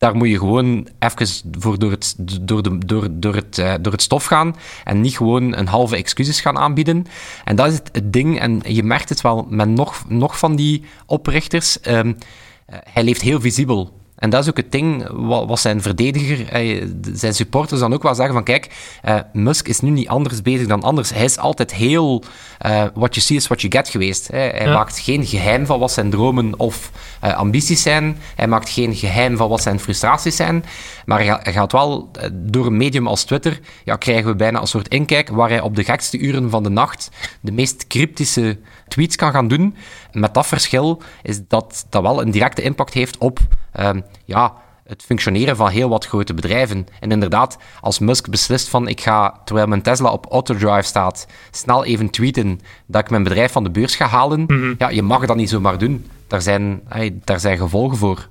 Daar 0.00 0.16
moet 0.16 0.28
je 0.28 0.38
gewoon 0.38 0.88
even 0.98 1.26
voor 1.58 1.78
door 1.78 1.90
het, 1.90 2.14
door, 2.40 2.62
de, 2.62 2.78
door, 2.86 3.08
door, 3.10 3.34
het, 3.34 3.58
uh, 3.58 3.74
door 3.80 3.92
het 3.92 4.02
stof 4.02 4.24
gaan 4.24 4.56
en 4.84 5.00
niet 5.00 5.16
gewoon 5.16 5.56
een 5.56 5.66
halve 5.66 5.96
excuses 5.96 6.40
gaan 6.40 6.58
aanbieden. 6.58 7.06
En 7.44 7.56
dat 7.56 7.66
is 7.72 7.80
het, 7.92 8.12
ding, 8.12 8.38
en 8.38 8.60
je 8.64 8.82
merkt 8.82 9.08
het 9.08 9.20
wel 9.20 9.46
met 9.50 9.68
nog, 9.68 10.04
nog 10.08 10.38
van 10.38 10.56
die 10.56 10.84
oprichters. 11.06 11.78
Um, 11.88 12.16
hij 12.66 13.04
leeft 13.04 13.20
heel 13.20 13.40
visibel. 13.40 13.99
En 14.20 14.30
dat 14.30 14.42
is 14.42 14.48
ook 14.48 14.56
het 14.56 14.72
ding 14.72 15.06
wat, 15.46 15.60
zijn 15.60 15.82
verdediger, 15.82 16.48
eh, 16.48 16.86
zijn 17.12 17.34
supporters 17.34 17.80
dan 17.80 17.94
ook 17.94 18.02
wel 18.02 18.14
zeggen 18.14 18.34
van 18.34 18.44
kijk, 18.44 18.68
uh, 19.04 19.18
Musk 19.32 19.68
is 19.68 19.80
nu 19.80 19.90
niet 19.90 20.08
anders 20.08 20.42
bezig 20.42 20.66
dan 20.66 20.82
anders. 20.82 21.10
Hij 21.10 21.24
is 21.24 21.38
altijd 21.38 21.74
heel 21.74 22.22
uh, 22.66 22.84
what 22.94 23.14
you 23.14 23.26
see 23.26 23.36
is 23.36 23.46
what 23.46 23.60
you 23.60 23.72
get 23.72 23.88
geweest. 23.88 24.28
Hè. 24.28 24.38
Hij 24.38 24.68
maakt 24.68 24.98
geen 24.98 25.26
geheim 25.26 25.66
van 25.66 25.78
wat 25.78 25.92
zijn 25.92 26.10
dromen 26.10 26.58
of 26.58 26.90
ambities 27.20 27.82
zijn. 27.82 28.16
Hij 28.36 28.46
maakt 28.46 28.70
geen 28.70 28.94
geheim 28.94 29.36
van 29.36 29.48
wat 29.48 29.62
zijn 29.62 29.80
frustraties 29.80 30.36
zijn. 30.36 30.64
Maar 31.04 31.24
hij, 31.24 31.52
gaat 31.52 31.72
wel, 31.72 32.10
door 32.32 32.66
een 32.66 32.76
medium 32.76 33.06
als 33.06 33.24
Twitter, 33.24 33.60
ja, 33.84 33.96
krijgen 33.96 34.26
we 34.26 34.36
bijna 34.36 34.60
een 34.60 34.66
soort 34.66 34.88
inkijk 34.88 35.28
waar 35.28 35.48
hij 35.48 35.60
op 35.60 35.76
de 35.76 35.84
gekste 35.84 36.18
uren 36.18 36.50
van 36.50 36.62
de 36.62 36.70
nacht 36.70 37.10
de 37.40 37.52
meest 37.52 37.86
cryptische 37.86 38.58
tweets 38.90 39.16
kan 39.16 39.32
gaan 39.32 39.48
doen. 39.48 39.74
Met 40.12 40.34
dat 40.34 40.46
verschil 40.46 41.02
is 41.22 41.40
dat 41.48 41.86
dat 41.88 42.02
wel 42.02 42.22
een 42.22 42.30
directe 42.30 42.62
impact 42.62 42.94
heeft 42.94 43.18
op 43.18 43.38
um, 43.80 44.02
ja, 44.24 44.54
het 44.90 45.02
functioneren 45.02 45.56
van 45.56 45.68
heel 45.68 45.88
wat 45.88 46.06
grote 46.06 46.34
bedrijven. 46.34 46.86
En 47.00 47.10
inderdaad, 47.10 47.58
als 47.80 47.98
Musk 47.98 48.28
beslist 48.28 48.68
van 48.68 48.88
ik 48.88 49.00
ga, 49.00 49.40
terwijl 49.44 49.66
mijn 49.66 49.82
Tesla 49.82 50.10
op 50.12 50.26
autodrive 50.30 50.82
staat, 50.82 51.26
snel 51.50 51.84
even 51.84 52.10
tweeten 52.10 52.60
dat 52.86 53.00
ik 53.00 53.10
mijn 53.10 53.22
bedrijf 53.22 53.52
van 53.52 53.64
de 53.64 53.70
beurs 53.70 53.96
ga 53.96 54.06
halen, 54.06 54.40
mhm. 54.40 54.74
ja, 54.78 54.88
je 54.88 55.02
mag 55.02 55.26
dat 55.26 55.36
niet 55.36 55.48
zomaar 55.48 55.78
doen. 55.78 56.06
Daar 56.26 56.42
zijn, 56.42 56.80
hey, 56.88 57.18
daar 57.24 57.40
zijn 57.40 57.58
gevolgen 57.58 57.96
voor. 57.96 58.28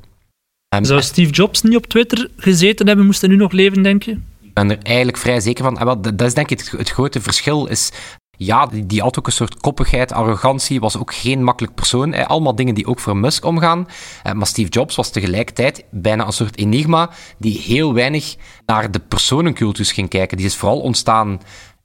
Um, 0.75 0.85
Zou 0.85 1.01
Steve 1.01 1.31
Jobs 1.31 1.61
niet 1.61 1.75
op 1.75 1.85
Twitter 1.85 2.29
gezeten 2.38 2.88
hebben, 2.88 3.06
moest 3.06 3.21
hij 3.21 3.29
nu 3.29 3.35
nog 3.35 3.51
leven, 3.51 3.83
denk 3.83 4.03
je? 4.03 4.11
Ik 4.41 4.53
ben 4.53 4.69
er 4.71 4.77
eigenlijk 4.83 5.17
vrij 5.17 5.39
zeker 5.39 5.63
van. 5.63 5.77
Ah, 5.77 6.01
dat 6.01 6.21
is 6.21 6.33
denk 6.33 6.51
ik 6.51 6.59
het, 6.59 6.71
het 6.71 6.89
grote 6.89 7.21
verschil. 7.21 7.65
Is 7.65 7.91
ja, 8.41 8.69
die, 8.86 9.01
had 9.01 9.19
ook 9.19 9.25
een 9.25 9.31
soort 9.31 9.59
koppigheid, 9.59 10.12
arrogantie, 10.12 10.80
was 10.80 10.97
ook 10.97 11.13
geen 11.13 11.44
makkelijk 11.44 11.75
persoon. 11.75 12.27
allemaal 12.27 12.56
dingen 12.56 12.75
die 12.75 12.88
ook 12.88 13.00
voor 13.00 13.18
Musk 13.18 13.45
omgaan. 13.45 13.88
Eh, 14.24 14.33
maar 14.33 14.47
Steve 14.47 14.69
Jobs 14.69 14.95
was 14.95 15.09
tegelijkertijd 15.09 15.83
bijna 15.91 16.25
een 16.25 16.33
soort 16.33 16.57
enigma 16.57 17.09
die 17.38 17.59
heel 17.59 17.94
weinig 17.94 18.36
naar 18.65 18.91
de 18.91 19.00
personencultus 19.00 19.92
ging 19.92 20.09
kijken. 20.09 20.37
Die 20.37 20.45
is 20.45 20.56
vooral 20.56 20.80
ontstaan 20.80 21.40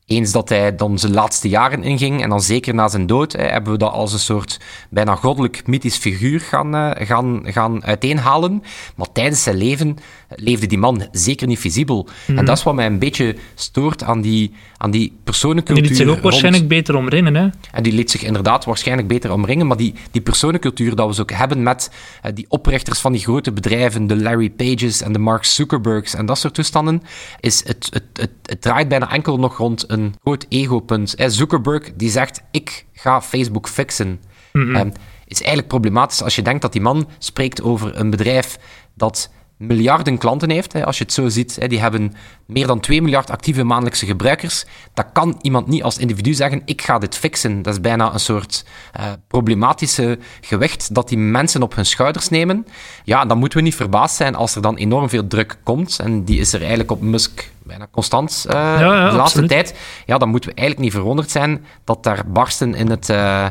eens 0.07 0.33
dat 0.33 0.49
hij 0.49 0.77
dan 0.77 0.99
zijn 0.99 1.15
laatste 1.15 1.49
jaren 1.49 1.83
inging, 1.83 2.23
en 2.23 2.29
dan 2.29 2.43
zeker 2.43 2.75
na 2.75 2.89
zijn 2.89 3.07
dood, 3.07 3.33
hebben 3.33 3.73
we 3.73 3.79
dat 3.79 3.93
als 3.93 4.13
een 4.13 4.19
soort 4.19 4.61
bijna 4.91 5.15
goddelijk 5.15 5.67
mythisch 5.67 5.97
figuur 5.97 6.41
gaan, 6.41 6.75
uh, 6.75 6.91
gaan, 6.95 7.43
gaan 7.45 7.85
uiteenhalen. 7.85 8.63
Maar 8.97 9.13
tijdens 9.13 9.43
zijn 9.43 9.57
leven 9.57 9.99
leefde 10.37 10.67
die 10.67 10.79
man 10.79 11.07
zeker 11.13 11.47
niet 11.47 11.59
visibel. 11.59 12.09
En 12.27 12.35
mhm. 12.35 12.45
dat 12.45 12.57
is 12.57 12.63
wat 12.63 12.75
mij 12.75 12.87
een 12.87 12.99
beetje 12.99 13.37
stoort 13.55 14.03
aan 14.03 14.21
die, 14.21 14.53
aan 14.77 14.91
die 14.91 15.13
personencultuur. 15.25 15.83
Die 15.83 15.91
liet 15.91 15.97
zich 15.97 16.09
ook 16.09 16.23
waarschijnlijk 16.23 16.69
beter 16.69 16.97
omringen, 16.97 17.35
hè? 17.35 17.49
En 17.73 17.83
die 17.83 17.93
liet 17.93 18.11
zich 18.11 18.23
inderdaad 18.23 18.65
waarschijnlijk 18.65 19.09
beter 19.09 19.33
omringen, 19.33 19.67
maar 19.67 19.77
die, 19.77 19.95
die 20.11 20.21
personencultuur 20.21 20.97
dat 20.97 21.17
we 21.17 21.23
ook 21.23 21.33
hebben 21.33 21.63
met 21.63 21.91
uh, 22.27 22.33
die 22.35 22.47
oprichters 22.49 22.99
van 22.99 23.13
die 23.13 23.21
grote 23.21 23.53
bedrijven, 23.53 24.07
de 24.07 24.17
Larry 24.17 24.51
Pages 24.51 25.03
en 25.03 25.13
de 25.13 25.19
Mark 25.19 25.45
Zuckerbergs 25.45 26.15
en 26.15 26.27
dat 26.27 26.39
soort 26.39 26.55
toestanden, 26.55 27.03
is 27.41 27.67
het, 27.67 27.89
het, 27.91 28.05
het, 28.13 28.31
het 28.43 28.63
draait 28.63 28.89
bijna 28.89 29.11
enkel 29.11 29.39
nog 29.39 29.57
rond 29.57 29.85
een 29.87 30.15
groot 30.23 30.47
egopunt. 30.49 31.15
Zuckerberg 31.27 31.93
die 31.97 32.11
zegt, 32.11 32.43
ik 32.51 32.87
ga 32.93 33.23
Facebook 33.23 33.69
fixen. 33.69 34.21
Mm 34.53 34.93
is 35.27 35.39
eigenlijk 35.39 35.69
problematisch 35.69 36.23
als 36.23 36.37
je 36.37 36.43
denkt 36.43 36.63
dat 36.63 36.73
die 36.73 36.81
man 36.81 37.09
spreekt 37.19 37.63
over 37.63 37.97
een 37.97 38.11
bedrijf 38.11 38.59
dat 38.95 39.31
miljarden 39.57 40.19
klanten 40.19 40.51
heeft. 40.51 40.73
Hè, 40.73 40.85
als 40.85 40.99
je 40.99 41.05
het 41.05 41.13
zo 41.13 41.29
ziet, 41.29 41.57
hè, 41.61 41.69
die 41.69 41.81
hebben 41.81 42.15
meer 42.47 42.67
dan 42.67 42.81
2 42.81 43.03
miljard 43.03 43.31
actieve 43.31 43.65
maandelijkse 43.65 44.07
gebruikers. 44.07 44.65
Dat 44.95 45.07
kan 45.13 45.39
iemand 45.41 45.67
niet 45.67 45.83
als 45.83 45.99
individu 45.99 46.35
zeggen, 46.35 46.63
ik 46.65 46.83
ga 46.83 46.99
dit 46.99 47.17
fixen. 47.17 47.63
Dat 47.63 47.73
is 47.73 47.81
bijna 47.81 48.13
een 48.13 48.21
soort 48.21 48.65
uh, 49.01 49.05
problematische 49.29 50.19
gewicht 50.41 50.95
dat 50.95 51.09
die 51.09 51.19
mensen 51.19 51.63
op 51.63 51.75
hun 51.75 51.87
schouders 51.87 52.29
nemen. 52.29 52.67
Ja, 53.05 53.25
dan 53.25 53.39
moeten 53.39 53.59
we 53.59 53.65
niet 53.65 53.75
verbaasd 53.75 54.17
zijn 54.17 54.35
als 54.35 54.55
er 54.55 54.63
dan 54.63 54.77
enorm 54.77 55.09
veel 55.09 55.27
druk 55.27 55.59
komt. 55.63 55.99
En 55.99 56.25
die 56.25 56.41
is 56.41 56.53
er 56.53 56.61
eigenlijk 56.61 56.91
op 56.91 57.01
Musk 57.01 57.53
bijna 57.63 57.87
constant 57.91 58.45
uh, 58.49 58.79
de 59.11 59.17
laatste 59.17 59.47
tijd. 59.47 59.75
Ja, 60.07 60.19
dan 60.19 60.29
moeten 60.29 60.51
we 60.51 60.57
eigenlijk 60.57 60.87
niet 60.87 60.97
verwonderd 60.97 61.31
zijn 61.31 61.65
dat 61.85 62.03
daar 62.03 62.23
barsten 62.27 62.75
in, 62.75 62.91
het, 62.91 63.09
uh, 63.09 63.47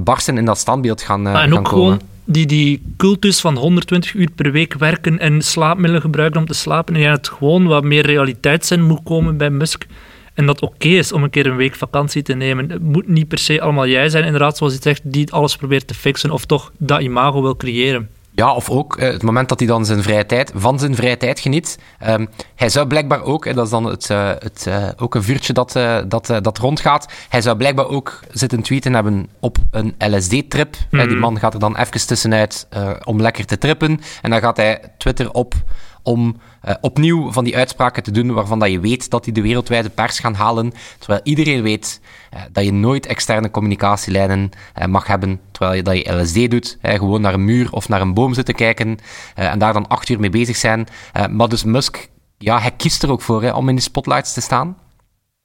barsten 0.00 0.38
in 0.38 0.44
dat 0.44 0.58
standbeeld 0.58 1.02
gaan, 1.02 1.26
en 1.26 1.54
ook 1.54 1.64
komen. 1.64 1.68
Gewoon 1.68 2.00
die, 2.24 2.46
die 2.46 2.82
cultus 2.96 3.40
van 3.40 3.56
120 3.56 4.14
uur 4.14 4.30
per 4.34 4.52
week 4.52 4.74
werken 4.74 5.18
en 5.18 5.42
slaapmiddelen 5.42 6.00
gebruiken 6.00 6.40
om 6.40 6.46
te 6.46 6.54
slapen. 6.54 6.94
En 6.96 7.10
het 7.10 7.28
gewoon 7.28 7.66
wat 7.66 7.84
meer 7.84 8.06
realiteit 8.06 8.66
zijn 8.66 8.82
moet 8.82 9.00
komen 9.04 9.36
bij 9.36 9.50
Musk. 9.50 9.86
En 10.34 10.46
dat 10.46 10.60
oké 10.60 10.88
is 10.88 11.12
om 11.12 11.22
een 11.22 11.30
keer 11.30 11.46
een 11.46 11.56
week 11.56 11.74
vakantie 11.74 12.22
te 12.22 12.34
nemen. 12.34 12.70
Het 12.70 12.82
moet 12.82 13.08
niet 13.08 13.28
per 13.28 13.38
se 13.38 13.60
allemaal 13.60 13.86
jij 13.86 14.08
zijn, 14.08 14.24
inderdaad, 14.24 14.56
zoals 14.56 14.72
je 14.72 14.78
zegt, 14.82 15.00
die 15.04 15.32
alles 15.32 15.56
probeert 15.56 15.86
te 15.86 15.94
fixen 15.94 16.30
of 16.30 16.44
toch 16.44 16.72
dat 16.78 17.00
imago 17.00 17.42
wil 17.42 17.56
creëren. 17.56 18.08
Ja, 18.34 18.54
of 18.54 18.70
ook 18.70 18.96
uh, 18.96 19.02
het 19.12 19.22
moment 19.22 19.48
dat 19.48 19.58
hij 19.58 19.68
dan 19.68 19.86
zijn 19.86 20.02
vrije 20.02 20.26
tijd, 20.26 20.52
van 20.54 20.78
zijn 20.78 20.94
vrije 20.94 21.16
tijd 21.16 21.40
geniet. 21.40 21.78
Um, 22.08 22.28
hij 22.54 22.68
zou 22.68 22.86
blijkbaar 22.86 23.22
ook, 23.22 23.54
dat 23.54 23.64
is 23.64 23.70
dan 23.70 23.84
het, 23.84 24.10
uh, 24.10 24.28
het, 24.38 24.64
uh, 24.68 24.88
ook 24.96 25.14
een 25.14 25.22
vuurtje 25.22 25.52
dat, 25.52 25.72
dat, 26.08 26.26
dat 26.42 26.58
rondgaat, 26.58 27.12
hij 27.28 27.42
zou 27.42 27.56
blijkbaar 27.56 27.88
ook 27.88 28.20
zitten 28.30 28.62
tweeten 28.62 28.94
hebben 28.94 29.28
op 29.40 29.56
een 29.70 29.94
LSD-trip. 29.98 30.76
Mm. 30.90 31.08
Die 31.08 31.16
man 31.16 31.38
gaat 31.38 31.54
er 31.54 31.60
dan 31.60 31.76
even 31.76 32.06
tussenuit 32.06 32.66
om 33.04 33.20
lekker 33.20 33.44
te 33.44 33.58
trippen. 33.58 34.00
En 34.22 34.30
dan 34.30 34.40
gaat 34.40 34.56
hij 34.56 34.80
Twitter 34.98 35.32
op 35.32 35.54
om 36.02 36.36
uh, 36.64 36.74
opnieuw 36.80 37.32
van 37.32 37.44
die 37.44 37.56
uitspraken 37.56 38.02
te 38.02 38.10
doen 38.10 38.32
waarvan 38.32 38.58
dat 38.58 38.70
je 38.70 38.80
weet 38.80 39.10
dat 39.10 39.24
die 39.24 39.32
de 39.32 39.42
wereldwijde 39.42 39.88
pers 39.88 40.18
gaan 40.18 40.34
halen, 40.34 40.72
terwijl 40.98 41.20
iedereen 41.24 41.62
weet 41.62 42.00
uh, 42.34 42.40
dat 42.52 42.64
je 42.64 42.72
nooit 42.72 43.06
externe 43.06 43.50
communicatielijnen 43.50 44.50
uh, 44.78 44.86
mag 44.86 45.06
hebben, 45.06 45.40
terwijl 45.50 45.76
je 45.76 45.82
dat 45.82 45.96
je 45.96 46.12
LSD 46.12 46.50
doet, 46.50 46.78
gewoon 46.82 47.20
naar 47.20 47.34
een 47.34 47.44
muur 47.44 47.72
of 47.72 47.88
naar 47.88 48.00
een 48.00 48.14
boom 48.14 48.34
zitten 48.34 48.54
kijken 48.54 48.98
en 49.34 49.58
daar 49.58 49.72
dan 49.72 49.88
acht 49.88 50.08
uur 50.08 50.20
mee 50.20 50.30
bezig 50.30 50.56
zijn. 50.56 50.86
maar 51.30 51.48
dus 51.48 51.64
Musk, 51.64 52.08
ja, 52.38 52.60
hij 52.60 52.70
kiest 52.70 53.02
er 53.02 53.10
ook 53.10 53.22
voor 53.22 53.52
om 53.52 53.68
in 53.68 53.76
de 53.76 53.82
spotlights 53.82 54.32
te 54.32 54.40
staan. 54.40 54.76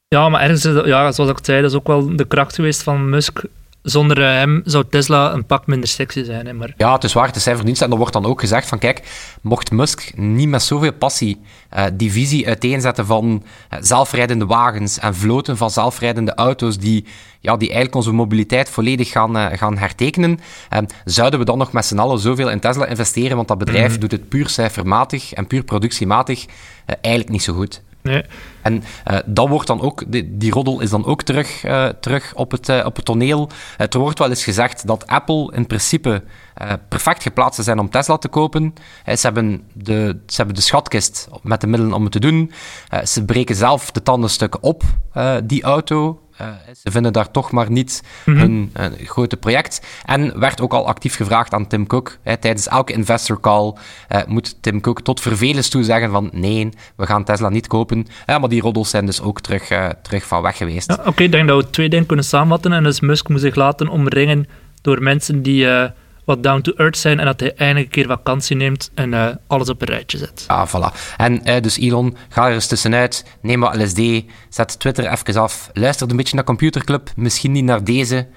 Ja, 0.08 0.30
maar 0.30 0.42
ergens, 0.42 0.64
ja, 0.86 1.12
zoals 1.12 1.32
ik 1.32 1.38
zei, 1.42 1.62
dat 1.62 1.72
is 1.72 1.78
ook 1.78 1.88
wel 1.88 2.16
de 2.16 2.28
kracht 2.28 2.56
geweest 2.56 2.84
van 2.84 3.10
Musk 3.10 3.44
zonder 3.82 4.22
eh, 4.22 4.30
hem 4.30 4.62
zou 4.66 4.84
Tesla 4.90 5.34
een 5.34 5.46
pak 5.46 5.68
minder 5.68 5.90
sexy 5.90 6.24
zijn. 6.24 6.46
Hè, 6.46 6.54
maar... 6.54 6.74
Ja, 6.78 6.94
het 6.94 7.04
is 7.04 7.14
waar, 7.14 7.28
het 7.28 7.36
is 7.36 7.44
zijn 7.44 7.56
verdienst. 7.56 7.82
En 7.82 7.92
er 7.92 7.98
wordt 7.98 8.14
dan 8.14 8.26
ook 8.26 8.40
gezegd 8.40 8.68
van, 8.68 8.80
kijk, 8.80 9.02
mocht 9.42 9.72
Musk 9.72 10.12
niet 10.16 10.50
met 10.50 10.64
zoveel 10.64 10.94
passie 10.94 11.42
uh, 11.76 11.86
die 11.94 12.12
visie 12.12 12.48
uiteenzetten 12.48 13.06
van 13.06 13.44
uh, 13.74 13.80
zelfrijdende 13.82 14.46
wagens 14.46 15.00
en 15.00 15.16
vloten 15.16 15.58
van 15.58 15.72
zelfrijdende 15.72 16.36
auto's 16.36 16.78
die, 16.78 17.06
ja, 17.40 17.58
die 17.58 17.68
eigenlijk 17.68 17.96
onze 17.96 18.12
mobiliteit 18.12 18.70
volledig 18.70 19.10
gaan, 19.10 19.58
gaan 19.58 19.78
hertekenen, 19.78 20.40
zouden 21.06 21.40
we 21.40 21.46
dan 21.46 21.58
nog 21.58 21.72
met 21.72 21.86
z'n 21.86 21.98
allen 21.98 22.20
zoveel 22.20 22.50
in 22.50 22.60
Tesla 22.60 22.86
investeren? 22.86 23.36
Want 23.36 23.48
dat 23.48 23.58
bedrijf 23.58 23.94
mm 23.94 24.00
doet 24.00 24.12
het 24.12 24.30
puur 24.30 24.50
cijfermatig 24.50 25.34
en 25.34 25.48
puur 25.48 25.64
productiematig 25.64 26.46
eigenlijk 26.86 27.30
niet 27.30 27.44
zo 27.44 27.54
goed. 27.54 27.82
En 28.62 28.84
uh, 29.12 29.18
dat 29.26 29.48
wordt 29.48 29.68
dan 29.68 29.82
ook, 29.82 30.04
die, 30.28 30.52
roddel 30.52 30.82
is 30.82 30.90
dan 30.90 31.06
ook 31.06 31.24
terug, 31.24 31.66
uh, 31.66 31.88
terug 31.88 32.34
op, 32.36 32.52
het, 32.52 32.70
uh, 32.70 32.86
op 32.86 32.96
het 32.96 33.06
toneel. 33.06 33.50
er 33.78 34.00
wordt 34.00 34.20
wel 34.20 34.30
eens 34.30 34.44
gezegd 34.44 34.88
dat 34.88 35.08
Apple 35.08 35.52
in 35.56 35.68
principe 35.68 36.24
perfect 36.88 37.24
geplaatst 37.24 37.64
zijn 37.64 37.80
om 37.80 37.90
Tesla 37.90 38.18
te 38.18 38.28
kopen. 38.28 38.74
ze, 39.06 39.20
hebben 39.22 39.64
de, 39.74 40.20
ze 40.26 40.36
hebben 40.36 40.56
de 40.56 40.62
schatkist 40.62 41.28
met 41.42 41.62
de 41.62 41.68
middelen 41.68 41.94
om 41.94 42.04
het 42.04 42.12
te 42.12 42.20
doen. 42.20 42.52
ze 43.04 43.26
breken 43.26 43.56
zelf 43.56 43.92
de 43.92 44.04
tandenstukken 44.04 44.64
op, 44.64 44.84
die 45.44 45.64
auto. 45.64 46.20
Uh, 46.42 46.48
ze 46.84 46.92
vinden 46.92 47.14
daar 47.14 47.32
toch 47.32 47.52
maar 47.52 47.72
niet 47.72 48.04
mm 48.26 48.36
hun 48.38 48.72
grote 49.04 49.38
project. 49.38 49.82
En 50.06 50.40
werd 50.40 50.62
ook 50.62 50.74
al 50.74 50.88
actief 50.88 51.16
gevraagd 51.16 51.54
aan 51.54 51.68
Tim 51.68 51.88
Cook. 51.88 52.18
Hè, 52.24 52.38
tijdens 52.38 52.68
elke 52.68 52.94
investor 52.94 53.40
call 53.40 53.74
uh, 54.10 54.22
moet 54.28 54.56
Tim 54.62 54.82
Cook 54.82 55.02
tot 55.02 55.22
vervelens 55.22 55.70
toe 55.70 55.84
zeggen 55.84 56.12
van 56.12 56.30
nee, 56.34 56.70
we 56.96 57.06
gaan 57.06 57.24
Tesla 57.24 57.50
niet 57.50 57.68
kopen. 57.68 58.08
Ja, 58.26 58.40
maar 58.40 58.50
die 58.50 58.62
roddels 58.62 58.90
zijn 58.90 59.06
dus 59.06 59.22
ook 59.22 59.42
terug, 59.42 59.72
uh, 59.72 59.90
terug 60.02 60.26
van 60.26 60.42
weg 60.42 60.58
geweest. 60.58 60.92
Ja, 60.92 61.04
Oké, 61.06 61.24
ik 61.24 61.32
denk 61.32 61.48
dat 61.48 61.64
we 61.64 61.70
twee 61.70 61.90
dingen 61.90 62.06
kunnen 62.06 62.26
samenvatten. 62.26 62.74
En 62.74 62.84
dus 62.84 63.00
Musk 63.00 63.30
moet 63.30 63.42
zich 63.42 63.56
laten 63.56 63.88
omringen 63.88 64.48
door 64.82 65.04
mensen 65.04 65.42
die 65.42 65.68
wat 66.28 66.44
down 66.44 66.62
to 66.62 66.72
earth 66.76 66.98
zijn 66.98 67.20
en 67.20 67.26
dat 67.26 67.40
hij 67.40 67.54
eindelijk 67.56 67.86
een 67.86 67.92
keer 67.92 68.08
vakantie 68.08 68.56
neemt 68.56 68.92
en 68.94 69.12
uh, 69.12 69.28
alles 69.48 69.70
op 69.70 69.82
een 69.82 69.88
rijtje 69.88 70.18
zet. 70.18 70.44
Ah, 70.48 70.68
voilà. 70.68 71.16
En 71.18 71.50
uh, 71.50 71.62
dus 71.62 71.78
Elon, 71.78 72.18
ga 72.30 72.48
er 72.48 72.54
eens 72.54 72.68
tussenuit, 72.68 73.26
neem 73.42 73.60
wat 73.60 73.76
LSD, 73.76 74.02
zet 74.50 74.80
Twitter 74.80 75.12
even 75.12 75.42
af, 75.42 75.70
luister 75.74 76.10
een 76.10 76.16
beetje 76.16 76.36
naar 76.36 76.44
Computerclub, 76.44 77.10
misschien 77.16 77.52
niet 77.52 77.64
naar 77.64 77.84
deze, 77.84 78.28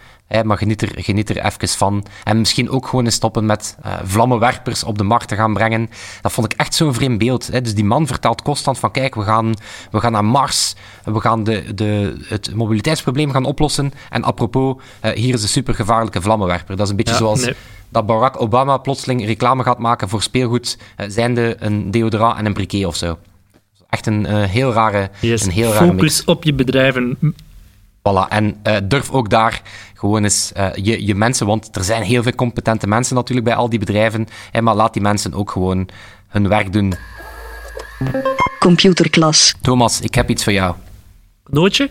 maar 0.44 0.58
geniet 0.58 0.82
er, 0.82 0.92
geniet 0.94 1.30
er 1.30 1.44
even 1.44 1.68
van. 1.68 2.06
En 2.24 2.38
misschien 2.38 2.70
ook 2.70 2.86
gewoon 2.86 3.04
eens 3.04 3.14
stoppen 3.14 3.46
met 3.46 3.76
uh, 3.86 3.92
vlammenwerpers 4.04 4.84
op 4.84 4.98
de 4.98 5.04
markt 5.04 5.28
te 5.28 5.34
gaan 5.34 5.54
brengen. 5.54 5.90
Dat 6.20 6.32
vond 6.32 6.52
ik 6.52 6.58
echt 6.58 6.74
zo'n 6.74 6.94
vreemd 6.94 7.18
beeld. 7.18 7.46
Hè. 7.46 7.60
Dus 7.60 7.74
die 7.74 7.84
man 7.84 8.06
vertelt 8.06 8.42
constant 8.42 8.78
van, 8.78 8.90
kijk, 8.90 9.14
we 9.14 9.22
gaan, 9.22 9.54
we 9.90 10.00
gaan 10.00 10.12
naar 10.12 10.24
Mars, 10.24 10.74
we 11.04 11.20
gaan 11.20 11.44
de, 11.44 11.74
de, 11.74 12.16
het 12.24 12.54
mobiliteitsprobleem 12.54 13.30
gaan 13.30 13.44
oplossen. 13.44 13.92
En 14.10 14.24
apropos, 14.24 14.82
hier 15.14 15.34
is 15.34 15.42
een 15.42 15.48
supergevaarlijke 15.48 16.22
vlammenwerper. 16.22 16.76
Dat 16.76 16.84
is 16.84 16.90
een 16.90 16.96
beetje 16.96 17.14
zoals... 17.14 17.44
Nee 17.44 17.54
dat 17.90 18.06
Barack 18.06 18.40
Obama 18.40 18.76
plotseling 18.76 19.24
reclame 19.26 19.62
gaat 19.62 19.78
maken 19.78 20.08
voor 20.08 20.22
speelgoed, 20.22 20.78
uh, 20.96 21.06
zijnde 21.08 21.56
een 21.58 21.90
deodorant 21.90 22.38
en 22.38 22.46
een 22.46 22.52
briquet 22.52 22.86
of 22.86 22.96
zo. 22.96 23.18
Echt 23.88 24.06
een 24.06 24.26
uh, 24.26 24.42
heel 24.42 24.72
rare, 24.72 25.10
yes. 25.20 25.44
een 25.44 25.50
heel 25.50 25.72
rare 25.72 25.86
Focus 25.86 26.00
mix. 26.00 26.24
op 26.24 26.44
je 26.44 26.54
bedrijven. 26.54 27.18
Voilà, 27.98 28.28
en 28.28 28.60
uh, 28.66 28.76
durf 28.84 29.10
ook 29.10 29.30
daar 29.30 29.62
gewoon 29.94 30.22
eens 30.22 30.52
je, 30.74 31.06
je 31.06 31.14
mensen, 31.14 31.46
want 31.46 31.76
er 31.76 31.84
zijn 31.84 32.02
heel 32.02 32.22
veel 32.22 32.34
competente 32.34 32.86
mensen 32.86 33.14
natuurlijk 33.14 33.46
bij 33.46 33.56
al 33.56 33.68
die 33.68 33.78
bedrijven, 33.78 34.26
hè, 34.50 34.62
maar 34.62 34.74
laat 34.74 34.92
die 34.92 35.02
mensen 35.02 35.34
ook 35.34 35.50
gewoon 35.50 35.88
hun 36.28 36.48
werk 36.48 36.72
doen. 36.72 36.94
Computerklas. 38.58 39.54
Thomas, 39.60 40.00
ik 40.00 40.14
heb 40.14 40.30
iets 40.30 40.44
voor 40.44 40.52
jou. 40.52 40.74
Cadeautje? 41.44 41.90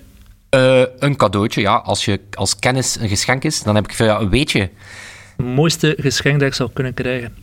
een 1.00 1.16
cadeautje, 1.16 1.62
ja. 1.62 1.76
Als, 1.76 2.06
je, 2.06 2.22
als 2.34 2.56
kennis 2.56 2.98
een 3.00 3.10
geschenk 3.10 3.44
is, 3.44 3.64
dan 3.64 3.76
heb 3.76 3.84
ik 3.84 3.96
voor 3.96 4.06
jou 4.06 4.24
een 4.24 4.30
weetje 4.30 4.70
mooiste 5.44 5.96
geschenk 6.00 6.40
dat 6.40 6.48
ik 6.48 6.54
zou 6.54 6.70
kunnen 6.74 6.94
krijgen? 6.94 7.36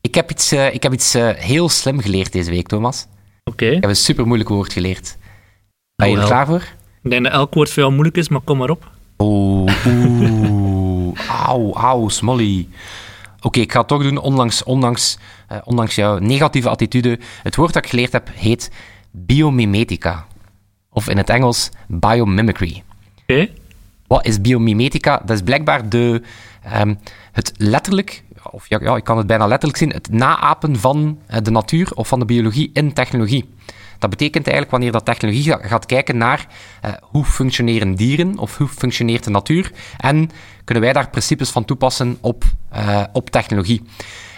Ik 0.00 0.14
heb 0.14 0.30
iets, 0.30 0.52
uh, 0.52 0.74
ik 0.74 0.82
heb 0.82 0.92
iets 0.92 1.14
uh, 1.14 1.28
heel 1.28 1.68
slim 1.68 2.00
geleerd 2.00 2.32
deze 2.32 2.50
week, 2.50 2.66
Thomas. 2.66 3.06
Oké. 3.44 3.66
Ik 3.66 3.80
heb 3.80 3.90
een 3.90 3.96
super 3.96 4.26
moeilijk 4.26 4.48
woord 4.48 4.72
geleerd. 4.72 5.16
Ben 5.96 6.10
je 6.10 6.16
er 6.16 6.24
klaar 6.24 6.46
voor? 6.46 6.62
Ik 7.02 7.10
denk 7.10 7.24
dat 7.24 7.32
elk 7.32 7.54
woord 7.54 7.68
voor 7.70 7.78
jou 7.82 7.92
moeilijk 7.92 8.16
is, 8.16 8.28
maar 8.28 8.40
kom 8.40 8.58
maar 8.58 8.70
op. 8.70 8.90
Oeh, 9.18 9.86
oeh. 9.86 11.18
auw, 11.28 11.72
auw, 11.74 12.08
smolly. 12.08 12.68
Oké, 13.36 13.46
okay, 13.46 13.62
ik 13.62 13.72
ga 13.72 13.78
het 13.78 13.88
toch 13.88 14.02
doen, 14.02 14.18
ondanks, 14.18 14.62
ondanks, 14.62 15.18
uh, 15.52 15.58
ondanks 15.64 15.94
jouw 15.94 16.18
negatieve 16.18 16.68
attitude. 16.68 17.18
Het 17.42 17.56
woord 17.56 17.72
dat 17.72 17.84
ik 17.84 17.90
geleerd 17.90 18.12
heb 18.12 18.30
heet 18.34 18.70
biomimetica. 19.10 20.26
Of 20.90 21.08
in 21.08 21.16
het 21.16 21.28
Engels 21.28 21.70
biomimicry. 21.86 22.82
Oké. 23.22 23.32
Okay. 23.32 23.52
Wat 24.06 24.26
is 24.26 24.40
biomimetica? 24.40 25.22
Dat 25.24 25.36
is 25.36 25.42
blijkbaar 25.42 25.88
de, 25.88 26.22
um, 26.80 26.98
het 27.32 27.52
letterlijk, 27.56 28.24
of 28.50 28.68
ja, 28.68 28.78
ja, 28.82 28.96
ik 28.96 29.04
kan 29.04 29.16
het 29.16 29.26
bijna 29.26 29.46
letterlijk 29.46 29.78
zien, 29.78 29.90
het 29.90 30.10
naapen 30.12 30.76
van 30.76 31.18
uh, 31.30 31.36
de 31.42 31.50
natuur 31.50 31.90
of 31.94 32.08
van 32.08 32.18
de 32.18 32.24
biologie 32.24 32.70
in 32.72 32.92
technologie. 32.92 33.48
Dat 33.98 34.10
betekent 34.10 34.46
eigenlijk 34.46 34.70
wanneer 34.70 34.92
dat 34.92 35.04
technologie 35.04 35.66
gaat 35.68 35.86
kijken 35.86 36.16
naar 36.16 36.46
uh, 36.84 36.92
hoe 37.00 37.24
functioneren 37.24 37.94
dieren 37.94 38.38
of 38.38 38.56
hoe 38.56 38.68
functioneert 38.68 39.24
de 39.24 39.30
natuur 39.30 39.72
en 39.96 40.30
kunnen 40.64 40.84
wij 40.84 40.92
daar 40.92 41.10
principes 41.10 41.50
van 41.50 41.64
toepassen 41.64 42.18
op, 42.20 42.44
uh, 42.76 43.04
op 43.12 43.30
technologie. 43.30 43.82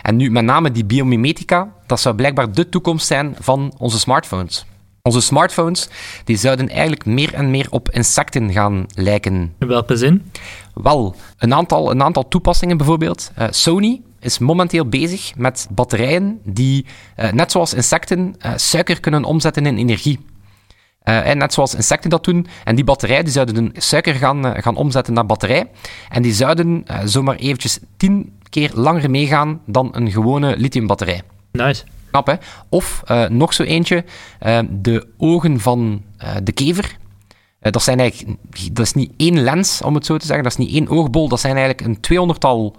En 0.03 0.17
nu 0.17 0.31
met 0.31 0.45
name 0.45 0.71
die 0.71 0.85
biomimetica, 0.85 1.73
dat 1.87 2.01
zou 2.01 2.15
blijkbaar 2.15 2.53
de 2.53 2.69
toekomst 2.69 3.07
zijn 3.07 3.37
van 3.41 3.75
onze 3.79 3.99
smartphones. 3.99 4.65
Onze 5.03 5.21
smartphones 5.21 5.89
die 6.25 6.37
zouden 6.37 6.69
eigenlijk 6.69 7.05
meer 7.05 7.35
en 7.35 7.51
meer 7.51 7.67
op 7.71 7.91
insecten 7.91 8.53
gaan 8.53 8.87
lijken. 8.95 9.55
In 9.59 9.67
welke 9.67 9.97
zin? 9.97 10.31
Wel, 10.75 11.15
een 11.39 11.55
aantal, 11.55 11.91
een 11.91 12.03
aantal 12.03 12.29
toepassingen 12.29 12.77
bijvoorbeeld. 12.77 13.31
Uh, 13.39 13.47
Sony 13.51 14.01
is 14.21 14.39
momenteel 14.39 14.89
bezig 14.89 15.37
met 15.37 15.67
batterijen 15.71 16.41
die, 16.45 16.87
uh, 17.17 17.33
net 17.33 17.51
zoals 17.51 17.75
insecten, 17.75 18.35
uh, 18.47 18.53
suiker 18.57 19.01
kunnen 19.01 19.25
omzetten 19.25 19.67
in 19.67 19.77
energie. 19.77 20.19
en 21.03 21.39
net 21.39 21.53
zoals 21.53 21.75
insecten 21.75 22.11
dat 22.11 22.25
doen. 22.25 22.47
En 22.65 22.75
die 22.75 22.85
batterijen 22.85 23.25
die 23.25 23.33
zouden 23.33 23.73
suiker 23.77 24.15
gaan, 24.15 24.63
gaan 24.63 24.77
omzetten 24.77 25.15
naar 25.15 25.27
batterij. 25.27 25.71
En 26.09 26.23
die 26.23 26.33
zouden 26.33 26.85
zomaar 27.05 27.37
eventjes 27.37 27.79
tien 27.97 28.33
keer 28.49 28.71
langer 28.75 29.11
meegaan 29.11 29.61
dan 29.67 29.89
een 29.93 30.11
gewone 30.11 30.57
lithiumbatterij. 30.57 31.23
Nice. 31.53 31.85
Knap, 32.11 32.27
hè? 32.27 32.35
Of 32.69 33.03
nog 33.29 33.53
zo 33.55 33.63
eentje, 33.63 34.05
de 34.71 35.07
ogen 35.19 35.61
van 35.61 36.03
de 36.43 36.53
kever. 36.53 36.97
Dat, 37.71 37.83
zijn 37.83 38.01
eigenlijk, 38.01 38.39
dat 38.73 38.87
is 38.87 38.93
niet 38.93 39.13
één 39.17 39.43
lens, 39.43 39.83
om 39.83 39.95
het 39.95 40.07
zo 40.07 40.17
te 40.17 40.27
zeggen. 40.27 40.45
Dat 40.45 40.53
is 40.53 40.67
niet 40.67 40.75
één 40.75 40.89
oogbol. 40.89 41.29
Dat 41.29 41.41
zijn 41.41 41.57
eigenlijk 41.57 41.87
een 41.87 42.01
tweehonderdtal 42.01 42.77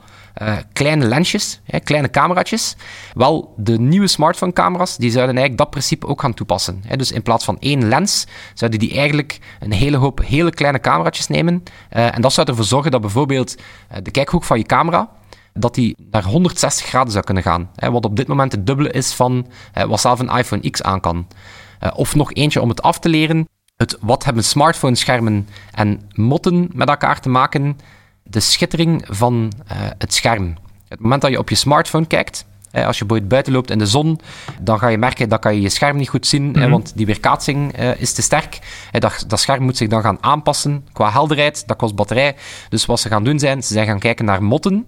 kleine 0.74 1.06
lensjes, 1.06 1.62
hè, 1.64 1.80
kleine 1.80 2.10
cameraatjes. 2.10 2.76
Wel, 3.14 3.54
de 3.58 3.80
nieuwe 3.80 4.08
smartphone-camera's 4.08 4.98
die 4.98 5.12
zouden 5.12 5.36
eigenlijk 5.36 5.64
dat 5.64 5.70
principe 5.70 6.08
ook 6.08 6.22
gaan 6.22 6.34
toepassen. 6.34 6.84
Hè. 6.86 6.96
Dus 6.96 7.12
in 7.12 7.22
plaats 7.22 7.46
van 7.46 7.58
één 7.60 7.88
lens, 7.88 8.28
zouden 8.54 8.80
die 8.80 8.94
eigenlijk 8.94 9.40
een 9.60 9.72
hele 9.72 9.98
hoop 9.98 10.22
hele 10.26 10.50
kleine 10.50 10.80
cameraatjes 10.80 11.28
nemen. 11.28 11.64
en 11.90 12.22
dat 12.22 12.34
zou 12.34 12.48
ervoor 12.48 12.66
zorgen 12.66 12.92
dat 12.92 13.02
bijvoorbeeld 13.02 13.56
de 14.04 14.12
kijkhoek 14.12 14.44
van 14.44 14.58
je 14.58 14.64
camera 14.64 15.10
dat 15.54 15.76
die 15.76 15.96
naar 16.12 16.24
160 16.24 16.86
graden 16.86 17.12
zou 17.12 17.24
kunnen 17.24 17.44
gaan. 17.44 17.70
Hè, 17.76 17.92
wat 17.92 18.06
op 18.06 18.16
dit 18.16 18.28
moment 18.28 18.52
het 18.52 18.68
dubbele 18.68 18.92
is 18.92 19.14
van 19.14 19.48
wat 19.88 20.02
zelf 20.02 20.20
een 20.20 20.38
iPhone 20.38 20.70
X 20.70 20.82
aan 20.82 21.00
kan. 21.00 21.28
Of 21.96 22.16
nog 22.16 22.34
eentje 22.34 22.62
om 22.62 22.70
het 22.70 22.82
af 22.82 23.00
te 23.00 23.10
leren. 23.10 23.48
Het, 23.76 23.98
wat 24.02 24.24
hebben 24.24 24.44
smartphone-schermen 24.44 25.48
en 25.72 26.02
motten 26.14 26.70
met 26.74 26.88
elkaar 26.88 27.20
te 27.20 27.30
maken? 27.30 27.80
De 28.24 28.40
schittering 28.40 29.06
van 29.10 29.52
uh, 29.72 29.78
het 29.98 30.14
scherm. 30.14 30.56
Het 30.88 31.00
moment 31.00 31.22
dat 31.22 31.32
je 31.32 31.38
op 31.38 31.50
je 31.50 31.56
smartphone 31.56 32.06
kijkt, 32.06 32.46
als 32.74 32.98
je 32.98 33.06
buiten 33.06 33.54
loopt 33.54 33.72
in 33.72 33.78
de 33.78 33.86
zon, 33.86 34.20
dan 34.62 34.80
ga 34.80 34.88
je 34.88 34.98
merken 34.98 35.30
dat 35.30 35.40
kan 35.40 35.56
je 35.56 35.62
je 35.62 35.70
scherm 35.70 35.98
niet 35.98 36.10
goed 36.10 36.28
zien, 36.28 36.44
mm 36.44 36.70
want 36.70 36.92
die 36.96 37.06
weerkaatsing 37.06 37.80
uh, 37.80 38.02
is 38.02 38.14
te 38.14 38.22
sterk. 38.22 38.60
Dat, 38.92 39.24
dat, 39.28 39.40
scherm 39.40 39.64
moet 39.64 39.78
zich 39.78 39.88
dan 39.88 40.02
gaan 40.02 40.18
aanpassen 40.22 40.88
qua 40.92 41.12
helderheid, 41.12 41.68
dat 41.68 41.78
kost 41.78 41.96
batterij. 41.96 42.36
Dus 42.70 42.86
wat 42.86 43.00
ze 43.00 43.08
gaan 43.10 43.24
doen 43.24 43.40
zijn, 43.40 43.64
ze 43.64 43.74
zijn 43.74 43.88
gaan 43.88 44.00
kijken 44.00 44.26
naar 44.26 44.44
motten. 44.44 44.88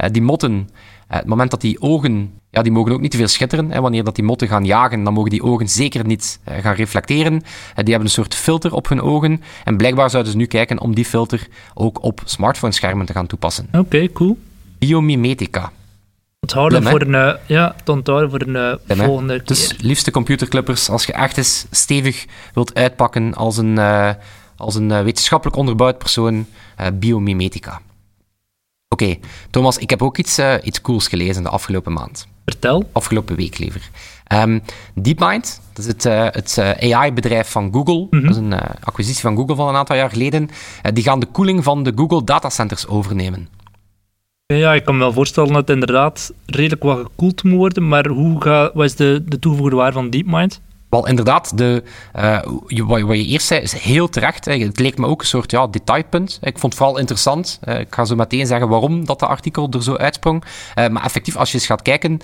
Uh, 0.00 0.08
die 0.10 0.22
motten 0.22 0.68
het 1.16 1.26
moment 1.26 1.50
dat 1.50 1.60
die 1.60 1.80
ogen, 1.80 2.32
ja, 2.50 2.62
die 2.62 2.72
mogen 2.72 2.92
ook 2.92 3.00
niet 3.00 3.10
te 3.10 3.16
veel 3.16 3.28
schitteren. 3.28 3.70
Hè. 3.70 3.80
Wanneer 3.80 4.04
dat 4.04 4.14
die 4.14 4.24
motten 4.24 4.48
gaan 4.48 4.64
jagen, 4.64 5.04
dan 5.04 5.12
mogen 5.12 5.30
die 5.30 5.42
ogen 5.42 5.68
zeker 5.68 6.06
niet 6.06 6.40
gaan 6.44 6.74
reflecteren. 6.74 7.32
die 7.74 7.84
hebben 7.84 8.04
een 8.04 8.10
soort 8.10 8.34
filter 8.34 8.74
op 8.74 8.88
hun 8.88 9.00
ogen. 9.00 9.42
En 9.64 9.76
blijkbaar 9.76 10.10
zouden 10.10 10.32
ze 10.32 10.38
nu 10.38 10.46
kijken 10.46 10.80
om 10.80 10.94
die 10.94 11.04
filter 11.04 11.48
ook 11.74 12.02
op 12.02 12.20
smartphone-schermen 12.24 13.06
te 13.06 13.12
gaan 13.12 13.26
toepassen. 13.26 13.68
Oké, 13.72 14.12
cool. 14.12 14.38
Biomimetica. 14.78 15.72
Onthouden 16.40 16.82
voor 16.82 17.00
een, 17.00 17.38
ja, 17.46 17.74
onthouden 17.84 18.30
voor 18.30 18.40
een 18.40 18.78
volgende 18.96 19.36
keer. 19.36 19.46
Dus 19.46 19.74
liefste 19.78 20.10
computerclippers, 20.10 20.90
als 20.90 21.04
je 21.04 21.12
echt 21.12 21.36
eens 21.36 21.66
stevig 21.70 22.26
wilt 22.54 22.74
uitpakken 22.74 23.34
als 23.34 23.56
een, 23.56 23.76
uh, 23.76 24.10
als 24.56 24.74
een 24.74 25.04
wetenschappelijk 25.04 25.56
onderbouwd 25.56 25.98
persoon, 25.98 26.46
biomimetica. 26.94 27.80
Oké, 28.94 29.16
Thomas, 29.50 29.78
ik 29.78 29.90
heb 29.90 30.02
ook 30.02 30.18
iets, 30.18 30.40
iets 30.62 30.80
cools 30.80 31.08
gelezen 31.08 31.42
de 31.42 31.48
afgelopen 31.48 31.92
maand. 31.92 32.26
Vertel. 32.44 32.88
Afgelopen 32.92 33.36
week 33.36 33.58
liever. 33.58 33.90
Um, 34.32 34.62
DeepMind, 34.94 35.60
dat 35.72 35.84
is 35.84 35.90
het, 35.92 36.02
het 36.34 36.58
AI-bedrijf 36.80 37.50
van 37.50 37.72
Google. 37.72 38.06
Mhm. 38.10 38.22
Dat 38.22 38.30
is 38.30 38.36
een 38.36 38.54
acquisitie 38.80 39.20
van 39.20 39.36
Google 39.36 39.54
van 39.54 39.68
een 39.68 39.74
aantal 39.74 39.96
jaar 39.96 40.10
geleden. 40.10 40.48
die 40.92 41.04
gaan 41.04 41.20
de 41.20 41.26
koeling 41.26 41.64
van 41.64 41.82
de 41.82 41.92
Google 41.94 42.24
datacenters 42.24 42.86
overnemen. 42.86 43.48
Ja, 44.46 44.74
ik 44.74 44.84
kan 44.84 44.94
me 44.94 45.00
wel 45.00 45.12
voorstellen 45.12 45.48
dat 45.52 45.60
het 45.60 45.70
inderdaad 45.70 46.32
redelijk 46.46 46.82
wat 46.82 46.98
gekoeld 46.98 47.44
moet 47.44 47.56
worden, 47.56 47.88
maar 47.88 48.08
hoe 48.08 48.42
ga, 48.42 48.70
wat 48.74 48.84
is 48.84 48.96
de, 48.96 49.22
de 49.26 49.38
toegevoegde 49.38 49.76
waarde 49.76 49.92
van 49.92 50.10
DeepMind? 50.10 50.60
Wel, 50.94 51.06
inderdaad, 51.06 51.58
de, 51.58 51.82
uh, 52.16 52.38
wat, 52.86 52.98
je 52.98 53.24
eerst 53.24 53.46
zei 53.46 53.60
is 53.60 53.72
heel 53.72 54.08
terecht. 54.08 54.44
Het 54.44 54.78
leek 54.78 54.98
me 54.98 55.06
ook 55.06 55.20
een 55.20 55.26
soort 55.26 55.50
ja, 55.50 55.66
detailpunt. 55.66 56.38
Ik 56.42 56.58
vond 56.58 56.72
het 56.72 56.74
vooral 56.74 56.98
interessant. 56.98 57.58
Uh, 57.64 57.80
ik 57.80 57.94
ga 57.94 58.04
zo 58.04 58.14
meteen 58.14 58.46
zeggen 58.46 58.68
waarom 58.68 59.04
dat 59.04 59.18
de 59.18 59.26
artikel 59.26 59.68
er 59.70 59.82
zo 59.82 59.96
uitsprong. 59.96 60.44
Uh, 60.74 60.88
maar 60.88 61.04
effectief, 61.04 61.36
als 61.36 61.50
je 61.50 61.58
eens 61.58 61.66
gaat 61.66 61.82
kijken 61.82 62.20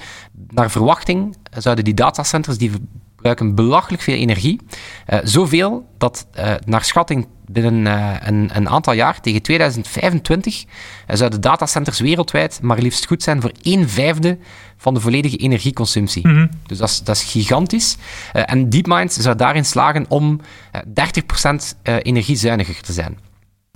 naar 0.49 0.71
verwachting, 0.71 1.37
zouden 1.57 1.85
die 1.85 1.95
datacenters 1.95 2.59
die 2.59 2.73
gebruiken 3.21 3.55
belachelijk 3.55 4.03
veel 4.03 4.15
energie. 4.15 4.61
Uh, 5.09 5.19
zoveel 5.23 5.87
dat 5.99 6.27
uh, 6.39 6.55
naar 6.65 6.85
schatting 6.85 7.29
binnen 7.47 7.87
uh, 7.87 8.15
een, 8.21 8.51
een, 8.53 8.69
aantal 8.69 8.93
jaar, 8.93 9.21
tegen 9.21 9.43
2025, 9.43 10.65
zouden 11.07 11.41
datacenters 11.41 12.01
wereldwijd 12.01 12.59
maar 12.63 12.79
liefst 12.79 13.07
goed 13.07 13.23
zijn 13.23 13.41
voor 13.41 13.53
1 13.63 13.89
vijfde 13.89 14.39
van 14.77 14.95
de 14.95 15.01
volledige 15.01 15.37
energieconsumptie. 15.37 16.29
Mm 16.29 16.35
-hmm. 16.35 16.51
Dus 16.67 16.79
dat 16.79 16.89
is, 16.89 17.03
dat 17.03 17.17
is 17.17 17.23
gigantisch. 17.23 17.97
en 18.33 18.71
DeepMind 18.71 19.13
zou 19.13 19.37
daarin 19.37 19.65
slagen 19.65 20.05
om 20.09 20.41
30% 20.73 20.83
energiezuiniger 21.83 22.81
te 22.81 22.93
zijn. 22.93 23.30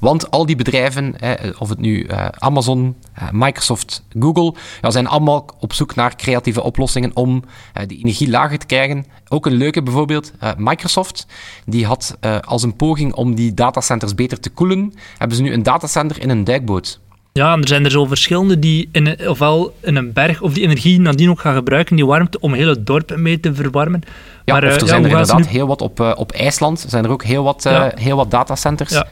Want 0.05 0.31
al 0.31 0.47
die 0.47 0.57
bedrijven, 0.57 1.15
of 1.59 1.69
het 1.69 1.79
nu 1.79 2.07
uh, 2.07 2.27
Amazon, 2.39 2.97
uh, 3.19 3.29
Microsoft, 3.33 4.03
Google, 4.19 4.55
ja, 4.81 4.91
zijn 4.91 5.07
allemaal 5.07 5.47
op 5.61 5.73
zoek 5.73 5.95
naar 5.95 6.17
creatieve 6.17 6.63
oplossingen 6.63 7.11
om 7.15 7.43
uh, 7.77 7.83
die 7.87 7.99
energie 7.99 8.31
lager 8.31 8.59
te 8.59 8.67
krijgen. 8.67 9.07
Ook 9.29 9.47
een 9.47 9.53
leuke 9.53 9.83
bijvoorbeeld, 9.83 10.33
Microsoft, 10.57 11.27
die 11.67 11.87
had 11.87 12.17
als 12.41 12.63
een 12.63 12.77
poging 12.77 13.15
om 13.15 13.35
die 13.35 13.55
datacenters 13.55 14.15
beter 14.15 14.41
te 14.41 14.51
koelen, 14.51 14.93
hebben 15.19 15.37
ze 15.37 15.43
nu 15.43 15.53
een 15.53 15.63
datacenter 15.63 16.23
in 16.23 16.31
een 16.31 16.45
duikboot. 16.45 17.01
Ja, 17.33 17.53
en 17.53 17.61
er 17.61 17.69
zijn 17.69 17.85
er 17.85 17.91
zo 17.91 18.05
verschillende 18.05 18.59
die 18.59 18.89
in, 18.93 19.29
ofwel 19.29 19.75
in 19.81 19.97
een 19.97 20.13
berg 20.13 20.41
of 20.41 20.53
die 20.53 20.63
energie 20.63 21.01
nadien 21.01 21.31
ook 21.31 21.41
gaan 21.41 21.55
gebruiken, 21.55 21.97
die 21.97 22.07
warmte, 22.07 22.41
om 22.41 22.53
heel 22.53 22.69
het 22.69 22.87
dorp 22.87 23.17
mee 23.17 23.41
te 23.41 23.55
verwarmen. 23.55 24.03
Ja, 24.45 24.55
maar, 24.55 24.65
of 24.65 24.81
er 24.81 24.89
zijn 24.89 25.05
er 25.05 25.11
inderdaad 25.11 25.47
heel 25.47 25.67
wat 25.67 25.81
op, 25.83 26.15
op 26.17 26.33
IJsland, 26.33 26.85
zijn 26.89 27.05
er 27.05 27.11
ook 27.11 27.25
heel 27.25 27.43
wat, 27.43 27.63
ja. 27.63 27.93
heel 27.95 28.17
wat 28.17 28.31
datacenters. 28.31 28.93
Ja. 28.93 29.07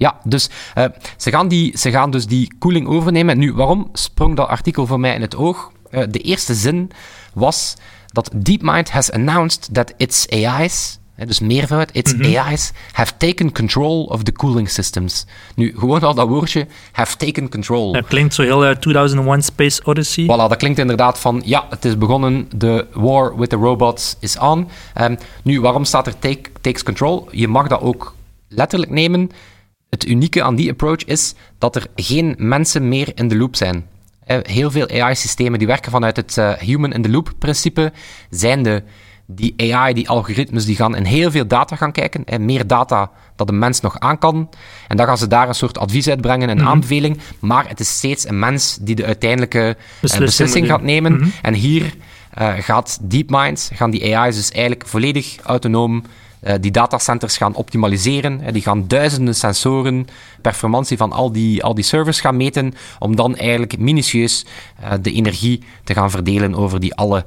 Ja, 0.00 0.20
dus 0.24 0.50
uh, 0.78 0.84
ze, 1.16 1.30
gaan 1.30 1.48
die, 1.48 1.78
ze 1.78 1.90
gaan 1.90 2.10
dus 2.10 2.26
die 2.26 2.54
koeling 2.58 2.86
overnemen. 2.86 3.38
Nu, 3.38 3.52
waarom 3.52 3.88
sprong 3.92 4.36
dat 4.36 4.48
artikel 4.48 4.86
voor 4.86 5.00
mij 5.00 5.14
in 5.14 5.20
het 5.20 5.36
oog? 5.36 5.72
Uh, 5.90 6.02
de 6.10 6.18
eerste 6.18 6.54
zin 6.54 6.90
was 7.32 7.74
dat 8.06 8.30
DeepMind 8.34 8.90
has 8.90 9.12
announced 9.12 9.68
that 9.72 9.94
its 9.96 10.28
AI's, 10.28 10.98
dus 11.26 11.40
meervoud, 11.40 11.88
its 11.92 12.14
mm 12.14 12.22
-hmm. 12.22 12.36
AI's 12.36 12.72
have 12.92 13.12
taken 13.16 13.52
control 13.52 14.04
of 14.04 14.22
the 14.22 14.32
cooling 14.32 14.68
systems. 14.68 15.26
Nu, 15.54 15.74
gewoon 15.78 16.00
al 16.00 16.14
dat 16.14 16.28
woordje, 16.28 16.66
have 16.92 17.16
taken 17.16 17.48
control. 17.48 17.92
Dat 17.92 18.06
klinkt 18.06 18.34
zo 18.34 18.42
heel 18.42 18.68
uh, 18.68 18.74
2001 18.74 19.42
Space 19.42 19.84
Odyssey. 19.84 20.24
Voilà, 20.24 20.48
dat 20.48 20.56
klinkt 20.56 20.78
inderdaad 20.78 21.18
van, 21.18 21.42
ja, 21.44 21.66
het 21.70 21.84
is 21.84 21.98
begonnen, 21.98 22.48
de 22.54 22.86
war 22.92 23.36
with 23.36 23.48
the 23.48 23.56
robots 23.56 24.16
is 24.20 24.38
on. 24.38 24.68
Um, 25.00 25.18
nu, 25.42 25.60
waarom 25.60 25.84
staat 25.84 26.06
er 26.06 26.18
take, 26.18 26.50
takes 26.60 26.82
control? 26.82 27.28
Je 27.30 27.48
mag 27.48 27.68
dat 27.68 27.80
ook 27.80 28.14
letterlijk 28.48 28.90
nemen 28.90 29.30
het 29.90 30.06
unieke 30.06 30.42
aan 30.42 30.54
die 30.54 30.70
approach 30.70 31.04
is 31.04 31.34
dat 31.58 31.76
er 31.76 31.86
geen 31.94 32.34
mensen 32.38 32.88
meer 32.88 33.12
in 33.14 33.28
de 33.28 33.36
loop 33.36 33.56
zijn. 33.56 33.86
Heel 34.24 34.70
veel 34.70 34.88
AI-systemen 34.88 35.58
die 35.58 35.68
werken 35.68 35.90
vanuit 35.90 36.16
het 36.16 36.36
uh, 36.36 36.52
human-in-the-loop-principe, 36.52 37.92
zijn 38.30 38.62
de 38.62 38.82
die 39.34 39.74
AI, 39.74 39.94
die 39.94 40.08
algoritmes, 40.08 40.64
die 40.64 40.76
gaan 40.76 40.96
in 40.96 41.04
heel 41.04 41.30
veel 41.30 41.46
data 41.46 41.76
gaan 41.76 41.92
kijken. 41.92 42.24
En 42.24 42.44
meer 42.44 42.66
data 42.66 43.10
dat 43.36 43.48
een 43.48 43.58
mens 43.58 43.80
nog 43.80 43.98
aan 43.98 44.18
kan. 44.18 44.48
En 44.88 44.96
dan 44.96 45.06
gaan 45.06 45.18
ze 45.18 45.26
daar 45.26 45.48
een 45.48 45.54
soort 45.54 45.78
advies 45.78 46.08
uitbrengen, 46.08 46.48
een 46.48 46.58
mm 46.58 46.66
aanbeveling. 46.66 47.18
Maar 47.38 47.68
het 47.68 47.80
is 47.80 47.96
steeds 47.96 48.28
een 48.28 48.38
mens 48.38 48.78
die 48.80 48.94
de 48.94 49.04
uiteindelijke 49.04 49.76
beslissing 50.00 50.66
gaat 50.66 50.82
nemen. 50.82 51.12
Mm 51.12 51.18
-hmm. 51.18 51.32
En 51.42 51.54
hier 51.54 51.94
uh, 52.38 52.52
gaat 52.58 52.98
DeepMind, 53.02 53.70
gaan 53.74 53.90
die 53.90 54.16
AI's 54.16 54.36
dus 54.36 54.50
eigenlijk 54.50 54.86
volledig 54.86 55.36
autonoom 55.42 56.02
uh, 56.42 56.54
die 56.60 56.70
datacenters 56.70 57.36
gaan 57.36 57.54
optimaliseren. 57.54 58.40
Uh, 58.40 58.52
die 58.52 58.62
gaan 58.62 58.88
duizenden 58.88 59.34
sensoren, 59.34 60.06
performantie 60.42 60.96
van 60.96 61.12
al 61.12 61.32
die, 61.32 61.64
al 61.64 61.74
die 61.74 61.84
servers 61.84 62.20
gaan 62.20 62.36
meten, 62.36 62.74
om 62.98 63.16
dan 63.16 63.36
eigenlijk 63.36 63.78
minutieus 63.78 64.46
uh, 64.82 64.92
de 65.02 65.12
energie 65.12 65.62
te 65.84 65.94
gaan 65.94 66.10
verdelen 66.10 66.54
over 66.54 66.80
die 66.80 66.94
alle. 66.94 67.24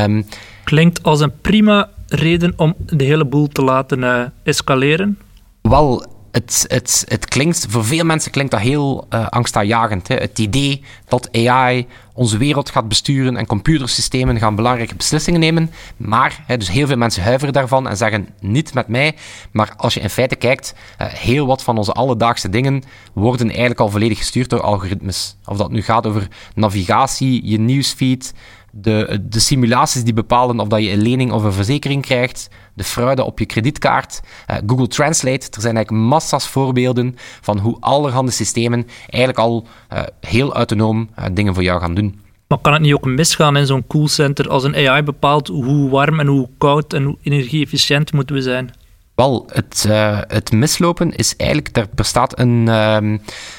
Um, 0.00 0.26
Klinkt 0.64 1.02
als 1.02 1.20
een 1.20 1.40
prima 1.40 1.90
reden 2.08 2.52
om 2.56 2.74
de 2.78 3.04
hele 3.04 3.24
boel 3.24 3.48
te 3.48 3.62
laten 3.62 4.32
escaleren. 4.42 5.18
Wel, 5.62 6.15
het, 6.36 6.64
het, 6.68 7.04
het 7.08 7.26
klinkt, 7.26 7.66
voor 7.68 7.84
veel 7.84 8.04
mensen 8.04 8.30
klinkt 8.30 8.50
dat 8.50 8.60
heel 8.60 9.06
uh, 9.10 9.26
angstaanjagend. 9.26 10.08
Hè? 10.08 10.14
Het 10.14 10.38
idee 10.38 10.82
dat 11.08 11.28
AI 11.32 11.86
onze 12.14 12.38
wereld 12.38 12.70
gaat 12.70 12.88
besturen 12.88 13.36
en 13.36 13.46
computersystemen 13.46 14.38
gaan 14.38 14.54
belangrijke 14.54 14.94
beslissingen 14.94 15.40
nemen. 15.40 15.70
Maar, 15.96 16.44
hè, 16.46 16.56
dus 16.56 16.70
heel 16.70 16.86
veel 16.86 16.96
mensen 16.96 17.22
huiveren 17.22 17.52
daarvan 17.52 17.88
en 17.88 17.96
zeggen 17.96 18.28
niet 18.40 18.74
met 18.74 18.88
mij. 18.88 19.14
Maar 19.50 19.74
als 19.76 19.94
je 19.94 20.00
in 20.00 20.10
feite 20.10 20.36
kijkt, 20.36 20.74
uh, 21.02 21.06
heel 21.06 21.46
wat 21.46 21.62
van 21.62 21.78
onze 21.78 21.92
alledaagse 21.92 22.48
dingen 22.48 22.82
worden 23.12 23.48
eigenlijk 23.48 23.80
al 23.80 23.90
volledig 23.90 24.18
gestuurd 24.18 24.50
door 24.50 24.60
algoritmes. 24.60 25.36
Of 25.44 25.56
dat 25.56 25.70
nu 25.70 25.82
gaat 25.82 26.06
over 26.06 26.28
navigatie, 26.54 27.40
je 27.44 27.58
nieuwsfeed, 27.58 28.32
de, 28.80 29.26
de 29.28 29.40
simulaties 29.40 30.04
die 30.04 30.12
bepalen 30.12 30.60
of 30.60 30.68
dat 30.68 30.82
je 30.82 30.90
een 30.90 31.02
lening 31.02 31.32
of 31.32 31.42
een 31.42 31.52
verzekering 31.52 32.02
krijgt, 32.02 32.48
de 32.74 32.84
fraude 32.84 33.24
op 33.24 33.38
je 33.38 33.46
kredietkaart, 33.46 34.20
uh, 34.50 34.56
Google 34.66 34.86
Translate. 34.88 35.46
Er 35.50 35.60
zijn 35.60 35.76
eigenlijk 35.76 36.04
massa's 36.04 36.48
voorbeelden 36.48 37.16
van 37.40 37.58
hoe 37.58 37.76
allerhande 37.80 38.30
systemen 38.30 38.86
eigenlijk 39.08 39.38
al 39.38 39.66
uh, 39.92 40.02
heel 40.20 40.54
autonoom 40.54 41.08
uh, 41.18 41.24
dingen 41.32 41.54
voor 41.54 41.62
jou 41.62 41.80
gaan 41.80 41.94
doen. 41.94 42.20
Maar 42.48 42.58
kan 42.58 42.72
het 42.72 42.82
niet 42.82 42.94
ook 42.94 43.04
misgaan 43.04 43.56
in 43.56 43.66
zo'n 43.66 43.86
coolcenter 43.86 44.48
als 44.48 44.64
een 44.64 44.88
AI 44.88 45.02
bepaalt 45.02 45.48
hoe 45.48 45.90
warm 45.90 46.20
en 46.20 46.26
hoe 46.26 46.48
koud 46.58 46.92
en 46.92 47.02
hoe 47.02 47.18
energie-efficiënt 47.22 48.12
moeten 48.12 48.34
we 48.36 48.42
zijn? 48.42 48.70
Wel, 49.14 49.48
het, 49.52 49.84
uh, 49.88 50.18
het 50.26 50.52
mislopen 50.52 51.14
is 51.14 51.36
eigenlijk, 51.36 51.76
er 51.76 51.86
bestaat 51.94 52.38
een, 52.38 52.66
uh, 52.68 53.18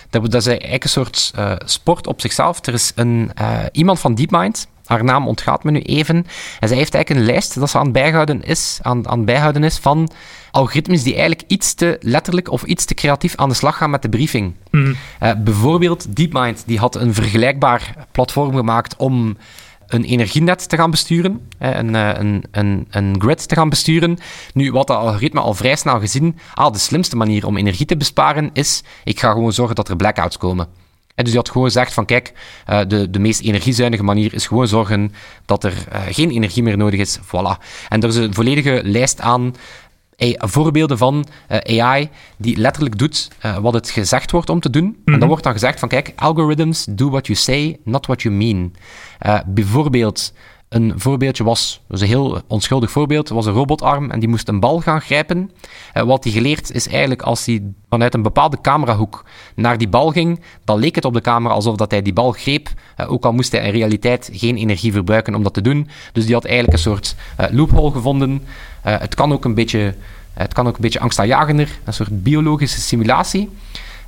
dat, 0.09 0.33
is 0.33 0.45
eigenlijk 0.47 0.83
een 0.83 0.89
soort 0.89 1.33
uh, 1.37 1.53
sport 1.65 2.07
op 2.07 2.21
zichzelf. 2.21 2.65
Er 2.65 2.73
is 2.73 2.91
een, 2.95 3.31
iemand 3.71 3.99
van 3.99 4.15
DeepMind, 4.15 4.67
haar 4.87 5.03
naam 5.03 5.27
ontgaat 5.27 5.63
me 5.63 5.71
nu 5.71 5.79
even. 5.81 6.15
En 6.59 6.67
zij 6.67 6.77
heeft 6.77 6.93
eigenlijk 6.93 7.09
een 7.09 7.33
lijst 7.33 7.59
dat 7.59 7.69
ze 7.69 7.77
aan 7.77 7.83
het 7.83 7.93
bijhouden 7.93 8.43
is, 8.43 8.79
aan, 8.81 9.07
aan 9.07 9.25
bijhouden 9.25 9.63
is 9.63 9.77
van 9.77 10.09
algoritmes 10.51 11.03
die 11.03 11.13
eigenlijk 11.13 11.43
iets 11.47 11.73
te 11.73 11.97
letterlijk 12.01 12.51
of 12.51 12.63
iets 12.63 12.85
te 12.85 12.93
creatief 12.93 13.35
aan 13.35 13.49
de 13.49 13.55
slag 13.55 13.77
gaan 13.77 13.89
met 13.89 14.01
de 14.01 14.09
briefing. 14.09 14.55
Mm. 14.71 14.95
Uh, 15.23 15.31
bijvoorbeeld 15.37 16.15
DeepMind, 16.15 16.63
die 16.65 16.79
had 16.79 16.95
een 16.95 17.13
vergelijkbaar 17.13 18.07
platform 18.11 18.55
gemaakt 18.55 18.95
om 18.95 19.37
een 19.87 20.03
energienet 20.03 20.69
te 20.69 20.75
gaan 20.75 20.91
besturen, 20.91 21.47
een, 21.57 21.95
eh, 21.95 22.09
een, 22.13 22.43
een, 22.51 22.87
een 22.89 23.15
grid 23.19 23.47
te 23.47 23.55
gaan 23.55 23.69
besturen. 23.69 24.17
Nu, 24.53 24.71
wat 24.71 24.87
dat 24.87 24.97
algoritme 24.97 25.39
al 25.39 25.53
vrij 25.53 25.75
snel 25.75 25.99
gezien, 25.99 26.37
ah, 26.53 26.73
de 26.73 26.79
slimste 26.79 27.15
manier 27.15 27.45
om 27.45 27.57
energie 27.57 27.85
te 27.85 27.97
besparen 27.97 28.49
is, 28.53 28.83
ik 29.03 29.19
ga 29.19 29.31
gewoon 29.31 29.53
zorgen 29.53 29.75
dat 29.75 29.89
er 29.89 29.95
blackouts 29.95 30.37
komen. 30.37 30.67
En 31.17 31.23
dus 31.23 31.33
die 31.33 31.41
had 31.41 31.49
gewoon 31.49 31.67
gezegd 31.67 31.93
van 31.93 32.05
kijk, 32.05 32.33
uh, 32.69 32.79
de, 32.87 33.09
de 33.09 33.19
meest 33.19 33.41
energiezuinige 33.41 34.03
manier 34.03 34.33
is 34.33 34.47
gewoon 34.47 34.67
zorgen 34.67 35.13
dat 35.45 35.63
er 35.63 35.73
uh, 35.93 36.01
geen 36.09 36.29
energie 36.29 36.63
meer 36.63 36.77
nodig 36.77 36.99
is. 36.99 37.19
Voilà. 37.19 37.63
En 37.89 38.01
er 38.01 38.07
is 38.07 38.15
een 38.15 38.33
volledige 38.33 38.81
lijst 38.83 39.21
aan 39.21 39.55
voorbeelden 40.37 40.97
van 40.97 41.25
uh, 41.51 41.81
AI 41.81 42.09
die 42.37 42.57
letterlijk 42.57 42.97
doet 42.97 43.27
uh, 43.45 43.57
wat 43.57 43.73
het 43.73 43.89
gezegd 43.89 44.31
wordt 44.31 44.49
om 44.49 44.59
te 44.59 44.69
doen. 44.69 44.83
Mm 44.83 44.89
-hmm. 44.89 45.03
En 45.03 45.11
dan 45.11 45.19
mhm. 45.19 45.27
wordt 45.27 45.43
dan 45.43 45.53
gezegd 45.53 45.79
van 45.79 45.89
kijk, 45.89 46.13
algorithms 46.15 46.85
do 46.89 47.09
what 47.09 47.27
you 47.27 47.37
say, 47.39 47.77
not 47.83 48.05
what 48.05 48.21
you 48.21 48.35
mean. 48.35 48.75
Uh, 49.25 49.39
bijvoorbeeld 49.45 50.33
Een 50.69 50.93
voorbeeldje 50.95 51.43
was, 51.43 51.81
een 51.87 52.07
heel 52.07 52.41
onschuldig 52.47 52.91
voorbeeld, 52.91 53.29
was 53.29 53.45
een 53.45 53.53
robotarm 53.53 54.11
en 54.11 54.19
die 54.19 54.29
moest 54.29 54.47
een 54.47 54.59
bal 54.59 54.79
gaan 54.79 55.01
grijpen. 55.01 55.51
Uh, 55.93 56.03
wat 56.03 56.23
hij 56.23 56.33
geleerd 56.33 56.71
is 56.71 56.87
eigenlijk 56.87 57.21
als 57.21 57.45
hij 57.45 57.63
vanuit 57.89 58.13
een 58.13 58.21
bepaalde 58.21 58.61
camerahoek 58.61 59.25
naar 59.55 59.77
die 59.77 59.87
bal 59.87 60.11
ging, 60.11 60.39
dan 60.63 60.79
leek 60.79 60.95
het 60.95 61.05
op 61.05 61.13
de 61.13 61.21
camera 61.21 61.53
alsof 61.53 61.75
dat 61.75 61.91
hij 61.91 62.01
die 62.01 62.13
bal 62.13 62.31
greep, 62.31 62.69
uh, 62.99 63.11
ook 63.11 63.25
al 63.25 63.33
moest 63.33 63.51
hij 63.51 63.65
in 63.65 63.71
realiteit 63.71 64.29
geen 64.33 64.57
energie 64.57 64.91
verbruiken 64.91 65.35
om 65.35 65.43
dat 65.43 65.53
te 65.53 65.61
doen. 65.61 65.89
Dus 66.11 66.25
die 66.25 66.33
had 66.33 66.45
eigenlijk 66.45 66.73
een 66.73 66.83
soort 66.83 67.15
uh, 67.39 67.45
loophole 67.51 67.91
gevonden. 67.91 68.43
het 68.81 69.15
kan 69.15 69.33
ook 69.33 69.45
een 69.45 69.53
beetje, 69.53 69.95
het 70.33 70.53
kan 70.53 70.67
ook 70.67 70.75
een 70.75 70.81
beetje 70.81 70.99
angstaanjagender, 70.99 71.79
een 71.83 71.93
soort 71.93 72.23
biologische 72.23 72.79
simulatie. 72.79 73.49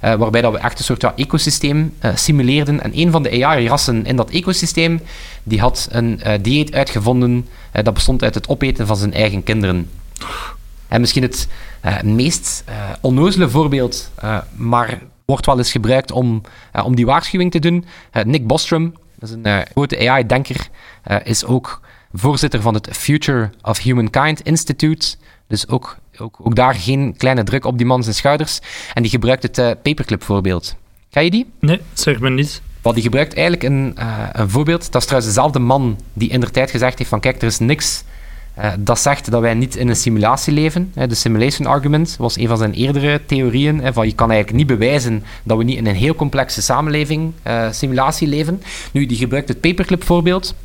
Uh, 0.04 0.14
waarbij 0.14 0.42
dat 0.42 0.52
we 0.52 0.58
echt 0.58 0.80
een 0.80 0.86
soort 0.86 1.02
ja, 1.02 1.14
ecosysteem 1.16 1.94
uh, 2.06 2.16
simuleerden. 2.16 2.82
En 2.82 2.92
een 2.94 3.12
van 3.12 3.24
de 3.24 3.46
AI-rassen 3.46 4.06
in 4.06 4.16
dat 4.16 4.30
ecosysteem, 4.30 5.02
die 5.44 5.60
had 5.60 5.88
een 5.92 6.22
uh, 6.26 6.34
dieet 6.42 6.74
uitgevonden 6.74 7.48
dat 7.72 7.94
bestond 7.94 8.24
uit 8.24 8.36
het 8.36 8.48
opeten 8.48 8.88
van 8.88 8.98
zijn 8.98 9.14
eigen 9.14 9.44
kinderen. 9.44 9.90
En 10.88 11.02
misschien 11.02 11.24
het 11.24 11.48
meest 12.04 12.64
onnozele 13.02 13.50
voorbeeld, 13.50 14.12
maar 14.56 15.00
wordt 15.26 15.46
wel 15.46 15.58
eens 15.58 15.72
gebruikt 15.72 16.12
om, 16.12 16.42
om 16.84 16.96
die 16.96 17.06
waarschuwing 17.06 17.52
te 17.52 17.60
doen. 17.60 17.86
Nick 18.24 18.48
Bostrom, 18.48 18.94
dat 19.20 19.30
is 19.30 19.36
een 19.42 19.66
grote 19.72 20.10
AI-denker, 20.10 20.68
is 21.24 21.46
ook 21.46 21.82
voorzitter 22.14 22.62
van 22.62 22.74
het 22.74 22.90
Future 22.92 23.50
of 23.62 23.80
Humankind 23.80 24.42
Institute. 24.42 25.16
Dus 25.48 25.68
ook 25.68 25.98
ook, 26.22 26.38
ook 26.44 26.56
daar 26.56 26.76
geen 26.76 27.14
kleine 27.18 27.44
druk 27.44 27.66
op 27.66 27.78
die 27.78 27.88
man 27.88 28.04
zijn 28.04 28.16
schouders. 28.16 28.60
En 28.94 29.02
die 29.02 29.12
gebruikt 29.12 29.44
het 29.44 29.58
uh, 29.58 29.72
paperclip 29.82 30.24
voorbeeld. 30.24 30.76
Ga 31.10 31.20
je 31.20 31.32
die? 31.32 31.50
Nee, 31.60 31.82
zeg 31.94 32.20
me 32.20 32.30
niet. 32.30 32.62
Wat 32.82 32.94
die 32.94 33.04
gebruikt 33.04 33.34
eigenlijk 33.34 33.64
een, 33.64 33.96
uh, 34.00 34.28
een 34.32 34.50
voorbeeld. 34.50 34.92
Dat 34.92 35.02
is 35.02 35.08
trouwens 35.08 35.34
dezelfde 35.34 35.60
man 35.60 36.00
die 36.14 36.30
in 36.30 36.40
der 36.40 36.52
tijd 36.52 36.72
gezegd 36.72 36.98
heeft 36.98 37.10
van 37.10 37.20
kijk, 37.20 37.42
er 37.42 37.48
is 37.48 37.60
niks 37.60 38.04
uh, 38.60 38.72
dat 38.80 39.00
zegt 39.00 39.32
dat 39.32 39.42
wij 39.42 39.54
niet 39.54 39.76
in 39.76 39.90
een 39.90 39.96
simulatie 39.96 40.54
leven. 40.54 40.94
De 40.94 41.16
simulation 41.16 41.68
argument 41.68 42.16
was 42.20 42.38
een 42.38 42.48
van 42.48 42.58
zijn 42.58 42.74
eerdere 42.74 43.22
theorieën. 43.26 43.94
Van 43.94 44.08
je 44.08 44.14
kan 44.14 44.32
eigenlijk 44.32 44.58
niet 44.58 44.78
bewijzen 44.78 45.24
dat 45.44 45.58
we 45.58 45.64
niet 45.64 45.78
in 45.78 45.88
een 45.88 45.96
heel 45.96 46.16
complexe 46.16 46.62
samenleving, 46.62 47.32
uh, 47.48 47.68
simulatie 47.72 48.28
leven. 48.28 48.62
Nu, 48.92 49.06
die 49.06 49.18
gebruikt 49.18 49.48
het 49.48 49.62
paperclip 49.62 50.04
voorbeeld. 50.04 50.56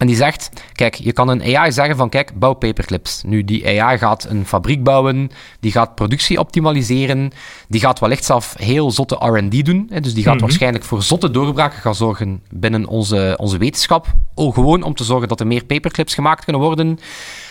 En 0.00 0.06
die 0.06 0.16
zegt, 0.16 0.50
kijk, 0.72 0.94
je 0.94 1.12
kan 1.12 1.28
een 1.28 1.56
AI 1.56 1.72
zeggen 1.72 1.96
van, 1.96 2.08
kijk, 2.08 2.38
bouw 2.38 2.52
paperclips. 2.52 3.22
Nu, 3.26 3.44
die 3.44 3.80
AI 3.80 3.98
gaat 3.98 4.26
een 4.28 4.46
fabriek 4.46 4.82
bouwen, 4.82 5.30
die 5.60 5.72
gaat 5.72 5.94
productie 5.94 6.38
optimaliseren, 6.38 7.30
die 7.68 7.80
gaat 7.80 7.98
wellicht 7.98 8.24
zelf 8.24 8.54
heel 8.58 8.90
zotte 8.90 9.14
R&D 9.14 9.64
doen. 9.64 9.86
Hè, 9.90 10.00
dus 10.00 10.14
die 10.14 10.22
gaat 10.22 10.32
mm 10.32 10.38
-hmm. 10.38 10.48
waarschijnlijk 10.48 10.84
voor 10.84 11.02
zotte 11.02 11.30
doorbraken 11.30 11.80
gaan 11.80 11.94
zorgen 11.94 12.42
binnen 12.50 12.86
onze, 12.86 13.34
onze 13.40 13.58
wetenschap. 13.58 14.06
Gewoon 14.48 14.82
om 14.82 14.94
te 14.94 15.04
zorgen 15.04 15.28
dat 15.28 15.40
er 15.40 15.46
meer 15.46 15.64
paperclips 15.64 16.14
gemaakt 16.14 16.44
kunnen 16.44 16.62
worden. 16.62 16.88
Uh, 16.88 16.96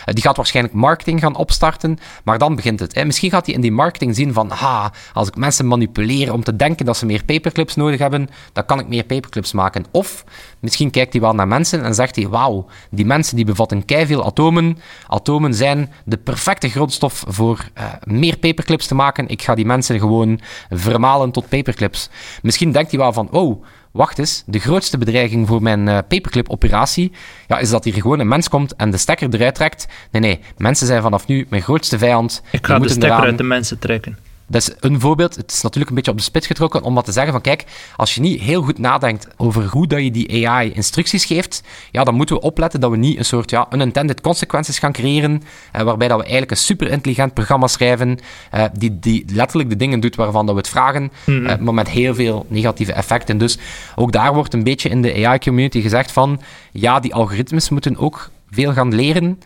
die 0.04 0.22
gaat 0.22 0.36
waarschijnlijk 0.36 0.74
marketing 0.74 1.20
gaan 1.20 1.36
opstarten, 1.36 1.98
maar 2.24 2.38
dan 2.38 2.56
begint 2.56 2.80
het. 2.80 2.94
Hè. 2.94 3.04
Misschien 3.04 3.30
gaat 3.30 3.46
hij 3.46 3.54
in 3.54 3.60
die 3.60 3.72
marketing 3.72 4.14
zien 4.14 4.32
van, 4.32 4.50
ha, 4.50 4.92
als 5.12 5.28
ik 5.28 5.36
mensen 5.36 5.66
manipuleer 5.66 6.32
om 6.32 6.44
te 6.44 6.56
denken 6.56 6.86
dat 6.86 6.96
ze 6.96 7.06
meer 7.06 7.24
paperclips 7.24 7.74
nodig 7.74 7.98
hebben, 7.98 8.28
dan 8.52 8.64
kan 8.64 8.78
ik 8.78 8.88
meer 8.88 9.04
paperclips 9.04 9.52
maken. 9.52 9.84
Of 9.90 10.24
misschien 10.58 10.90
kijkt 10.90 11.12
hij 11.12 11.22
wel 11.22 11.34
naar 11.34 11.48
mensen 11.48 11.84
en 11.84 11.94
zegt 11.94 12.16
hij, 12.16 12.28
wauw, 12.28 12.66
die 12.90 13.06
mensen 13.06 13.36
die 13.36 13.44
bevatten 13.44 13.82
veel 13.86 14.24
atomen. 14.24 14.78
Atomen 15.06 15.54
zijn 15.54 15.92
de 16.04 16.16
perfecte 16.16 16.68
grondstof 16.68 17.24
voor 17.26 17.68
uh, 17.78 17.84
meer 18.04 18.36
paperclips 18.36 18.86
te 18.86 18.94
maken. 18.94 19.28
Ik 19.28 19.42
ga 19.42 19.54
die 19.54 19.66
mensen 19.66 19.98
gewoon 19.98 20.40
vermalen 20.70 21.30
tot 21.30 21.48
paperclips. 21.48 22.10
Misschien 22.42 22.72
denkt 22.72 22.90
hij 22.90 23.00
wel 23.00 23.12
van, 23.12 23.30
oh, 23.30 23.64
wacht 23.92 24.18
eens, 24.18 24.42
de 24.46 24.58
grootste 24.58 24.98
bedreiging 24.98 25.48
voor 25.48 25.62
mijn 25.62 25.86
uh, 25.86 25.98
paperclip-operatie 26.08 27.12
ja, 27.46 27.58
is 27.58 27.70
dat 27.70 27.84
hier 27.84 27.92
gewoon 27.94 28.18
een 28.18 28.28
mens 28.28 28.48
komt 28.48 28.76
en 28.76 28.90
de 28.90 28.96
stekker 28.96 29.34
eruit 29.34 29.54
trekt. 29.54 29.86
Nee, 30.10 30.22
nee, 30.22 30.40
mensen 30.56 30.86
zijn 30.86 31.02
vanaf 31.02 31.26
nu 31.26 31.46
mijn 31.48 31.62
grootste 31.62 31.98
vijand. 31.98 32.42
Ik 32.52 32.66
ga 32.66 32.78
de 32.78 32.88
stekker 32.88 33.08
eraan... 33.08 33.24
uit 33.24 33.38
de 33.38 33.44
mensen 33.44 33.78
trekken. 33.78 34.18
Dat 34.50 34.62
is 34.62 34.74
een 34.80 35.00
voorbeeld. 35.00 35.36
Het 35.36 35.50
is 35.52 35.60
natuurlijk 35.60 35.90
een 35.90 35.96
beetje 35.96 36.10
op 36.10 36.16
de 36.16 36.22
spits 36.22 36.46
getrokken 36.46 36.82
om 36.82 36.94
wat 36.94 37.04
te 37.04 37.12
zeggen 37.12 37.32
van 37.32 37.40
kijk, 37.40 37.64
als 37.96 38.14
je 38.14 38.20
niet 38.20 38.40
heel 38.40 38.62
goed 38.62 38.78
nadenkt 38.78 39.28
over 39.36 39.64
hoe 39.66 39.86
dat 39.86 40.02
je 40.02 40.10
die 40.10 40.48
AI 40.48 40.72
instructies 40.72 41.24
geeft, 41.24 41.62
ja, 41.90 42.04
dan 42.04 42.14
moeten 42.14 42.34
we 42.34 42.42
opletten 42.42 42.80
dat 42.80 42.90
we 42.90 42.96
niet 42.96 43.18
een 43.18 43.24
soort 43.24 43.50
ja, 43.50 43.66
unintended 43.72 44.20
consequences 44.20 44.78
gaan 44.78 44.92
creëren, 44.92 45.42
eh, 45.72 45.82
waarbij 45.82 46.08
dat 46.08 46.16
we 46.16 46.22
eigenlijk 46.22 46.52
een 46.52 46.56
super 46.56 46.90
intelligent 46.90 47.34
programma 47.34 47.66
schrijven, 47.66 48.18
eh, 48.50 48.64
die, 48.72 48.98
die 48.98 49.24
letterlijk 49.32 49.68
de 49.68 49.76
dingen 49.76 50.00
doet 50.00 50.16
waarvan 50.16 50.46
dat 50.46 50.54
we 50.54 50.60
het 50.60 50.70
vragen, 50.70 51.12
eh, 51.26 51.56
maar 51.56 51.74
met 51.74 51.88
heel 51.88 52.14
veel 52.14 52.46
negatieve 52.48 52.92
effecten. 52.92 53.38
Dus 53.38 53.58
ook 53.96 54.12
daar 54.12 54.34
wordt 54.34 54.54
een 54.54 54.64
beetje 54.64 54.88
in 54.88 55.02
de 55.02 55.26
AI-community 55.26 55.80
gezegd 55.80 56.12
van 56.12 56.40
ja, 56.72 57.00
die 57.00 57.14
algoritmes 57.14 57.68
moeten 57.68 57.96
ook 57.96 58.30
veel 58.50 58.72
gaan 58.72 58.94
leren, 58.94 59.38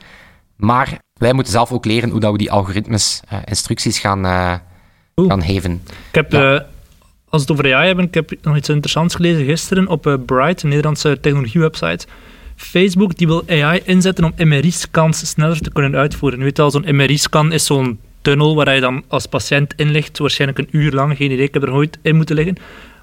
maar 0.56 0.98
wij 1.14 1.32
moeten 1.32 1.52
zelf 1.52 1.72
ook 1.72 1.84
leren 1.84 2.10
hoe 2.10 2.20
dat 2.20 2.32
we 2.32 2.38
die 2.38 2.52
algoritmes 2.52 3.20
uh, 3.32 3.38
instructies 3.44 3.98
gaan 3.98 4.24
kan 5.14 5.42
geven. 5.42 5.82
Ik 6.08 6.14
heb, 6.14 6.32
ja. 6.32 6.54
uh, 6.54 6.60
als 7.28 7.44
we 7.44 7.52
het 7.52 7.60
over 7.60 7.74
AI 7.74 7.86
hebben, 7.86 8.04
ik 8.04 8.14
heb 8.14 8.32
nog 8.42 8.56
iets 8.56 8.68
interessants 8.68 9.14
gelezen 9.14 9.44
gisteren 9.44 9.88
op 9.88 10.06
uh, 10.06 10.14
Bright, 10.26 10.62
een 10.62 10.68
Nederlandse 10.68 11.20
technologiewebsite. 11.20 12.06
Facebook 12.56 13.16
die 13.16 13.26
wil 13.26 13.42
AI 13.48 13.80
inzetten 13.84 14.24
om 14.24 14.32
MRI-scans 14.48 15.28
sneller 15.28 15.60
te 15.60 15.72
kunnen 15.72 15.96
uitvoeren. 15.96 16.38
Je 16.38 16.44
weet 16.44 16.56
wel, 16.56 16.70
zo'n 16.70 16.86
MRI-scan 16.96 17.52
is 17.52 17.66
zo'n 17.66 17.98
tunnel 18.22 18.54
waar 18.54 18.74
je 18.74 18.80
dan 18.80 19.04
als 19.08 19.26
patiënt 19.26 19.72
in 19.76 19.90
ligt, 19.90 20.18
waarschijnlijk 20.18 20.58
een 20.58 20.68
uur 20.70 20.92
lang, 20.92 21.16
geen 21.16 21.30
idee, 21.30 21.46
ik 21.46 21.54
heb 21.54 21.62
er 21.62 21.70
nooit 21.70 21.98
in 22.02 22.16
moeten 22.16 22.36
liggen. 22.36 22.56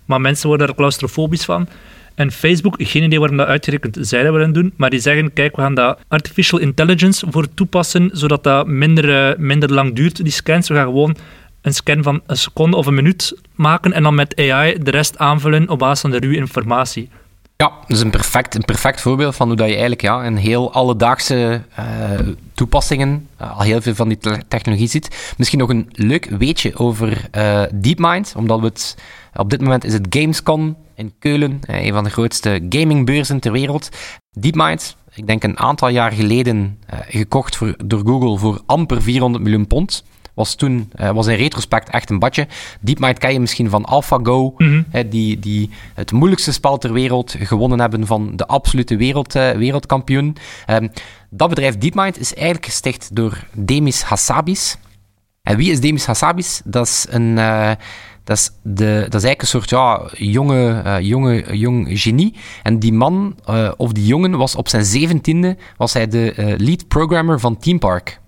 Maar 0.06 0.22
mensen 0.22 0.48
worden 0.48 0.68
er 0.68 0.76
claustrofobisch 0.76 1.46
van. 1.46 1.68
En 2.16 2.32
Facebook, 2.32 2.76
geen 2.78 3.04
idee 3.04 3.20
waarom 3.20 3.38
dat 3.38 3.48
uitgerekend 3.48 3.98
zij 4.02 4.24
dat 4.24 4.34
willen 4.34 4.54
doen, 4.54 4.74
maar 4.76 4.90
die 4.90 5.00
zeggen, 5.00 5.34
kijk, 5.34 5.56
we 5.56 5.62
gaan 5.62 5.76
daar 5.76 5.98
artificial 6.08 6.60
intelligence 6.60 7.26
voor 7.30 7.54
toepassen, 7.54 8.10
zodat 8.14 8.44
dat 8.44 8.68
minder, 8.68 9.30
uh, 9.30 9.38
minder 9.38 9.74
lang 9.74 9.96
duurt, 9.96 10.24
die 10.24 10.32
scans. 10.32 10.68
We 10.68 10.76
gaan 10.76 10.86
gewoon 10.86 11.16
een 11.62 11.74
scan 11.74 12.04
van 12.04 12.22
een 12.26 12.38
seconde 12.38 12.78
of 12.78 12.86
een 12.86 12.94
minuut 12.94 13.38
maken 13.56 13.94
en 13.94 14.04
dan 14.04 14.16
met 14.16 14.40
AI 14.40 14.78
de 14.84 14.92
rest 14.92 15.18
aanvullen 15.18 15.70
op 15.70 15.80
basis 15.80 16.02
van 16.02 16.12
de 16.12 16.20
ruwe 16.20 16.36
informatie. 16.36 17.10
Ja, 17.56 17.72
dat 17.88 17.98
is 17.98 18.02
een 18.02 18.10
perfect, 18.10 18.56
een 18.56 18.66
perfect 18.66 19.02
voorbeeld 19.02 19.36
van 19.36 19.48
hoe 19.48 19.56
dat 19.56 19.66
je 19.66 19.72
eigenlijk 19.72 20.02
ja, 20.02 20.24
in 20.24 20.36
heel 20.36 20.74
alledaagse 20.74 21.62
uh, 21.80 21.86
toepassingen 22.54 23.28
uh, 23.42 23.58
al 23.58 23.64
heel 23.64 23.82
veel 23.82 23.96
van 23.96 24.08
die 24.08 24.18
te 24.18 24.42
technologie 24.48 24.88
ziet. 24.88 25.34
Misschien 25.38 25.60
nog 25.60 25.70
een 25.70 25.90
leuk 25.92 26.26
weetje 26.26 26.76
over 26.78 27.28
uh, 27.38 27.64
DeepMind, 27.74 28.34
omdat 28.38 28.60
we 28.60 28.66
het 28.66 28.98
op 29.36 29.50
dit 29.50 29.62
moment 29.62 29.84
is 29.84 29.94
het 29.94 30.08
Gamescom 30.10 30.78
in 30.96 31.14
Keulen, 31.20 31.60
een 31.62 31.94
van 31.94 32.04
de 32.04 32.10
grootste 32.10 32.66
gamingbeurzen 32.70 33.40
ter 33.40 33.52
wereld. 33.52 33.90
DeepMind, 34.32 34.96
ik 35.14 35.28
denk 35.28 35.44
een 35.44 35.60
aantal 35.60 35.90
jaar 35.90 36.12
geleden 36.12 36.80
gekocht 37.08 37.56
voor, 37.56 37.76
door 37.86 38.02
Google 38.06 38.38
voor 38.38 38.62
amper 38.66 39.02
400 39.02 39.44
miljoen 39.44 39.68
pond 39.68 40.04
was 40.34 40.56
toen, 40.56 40.92
uh, 41.02 41.12
was 41.12 41.28
in 41.28 41.36
retrospect 41.36 41.90
echt 41.90 42.10
een 42.10 42.20
badje. 42.20 42.48
DeepMind 42.80 43.18
ken 43.18 43.34
je 43.34 43.40
misschien 43.40 43.70
van 43.70 43.86
AlphaGo, 43.86 44.54
mm 44.58 44.86
-hmm. 44.92 45.10
die, 45.10 45.40
die 45.40 45.70
het 45.94 46.12
moeilijkste 46.12 46.52
spel 46.52 46.78
ter 46.78 46.94
wereld 46.94 47.36
gewonnen 47.40 47.80
hebben 47.80 48.08
van 48.08 48.36
de 48.36 48.46
absolute 48.46 48.96
wereld, 48.96 49.36
uh, 49.36 49.52
wereldkampioen. 49.52 50.38
Um, 50.68 50.92
dat 51.30 51.50
bedrijf 51.50 51.78
DeepMind 51.78 52.20
is 52.20 52.34
eigenlijk 52.34 52.66
gesticht 52.66 53.16
door 53.16 53.44
Demis 53.54 54.02
Hassabis. 54.02 54.78
En 55.42 55.58
wie 55.58 55.72
is 55.72 55.80
Demis 55.80 56.06
Hassabis? 56.06 56.62
Dat 56.66 56.86
is 56.86 57.06
een... 57.10 57.38
Uh, 57.38 57.72
dat 58.24 58.38
is, 58.38 58.52
de, 58.64 59.06
dat 59.10 59.22
is 59.22 59.28
eigenlijk 59.28 59.42
een 59.42 59.48
soort 59.48 59.70
ja, 59.70 60.10
jonge, 60.18 60.84
uh, 60.86 61.00
jonge 61.00 61.58
jong 61.58 61.88
genie. 61.90 62.36
En 62.64 62.80
die 62.80 62.94
man, 62.94 63.36
uh, 63.50 63.72
of 63.78 63.92
die 63.92 64.06
jongen, 64.06 64.38
was 64.38 64.56
op 64.56 64.68
zijn 64.68 64.86
zeventiende 64.86 65.58
was 65.78 65.94
hij 65.94 66.08
de 66.08 66.34
uh, 66.38 66.54
lead 66.58 66.88
programmer 66.88 67.40
van 67.40 67.58
Team 67.58 67.80
Park. 67.80 68.21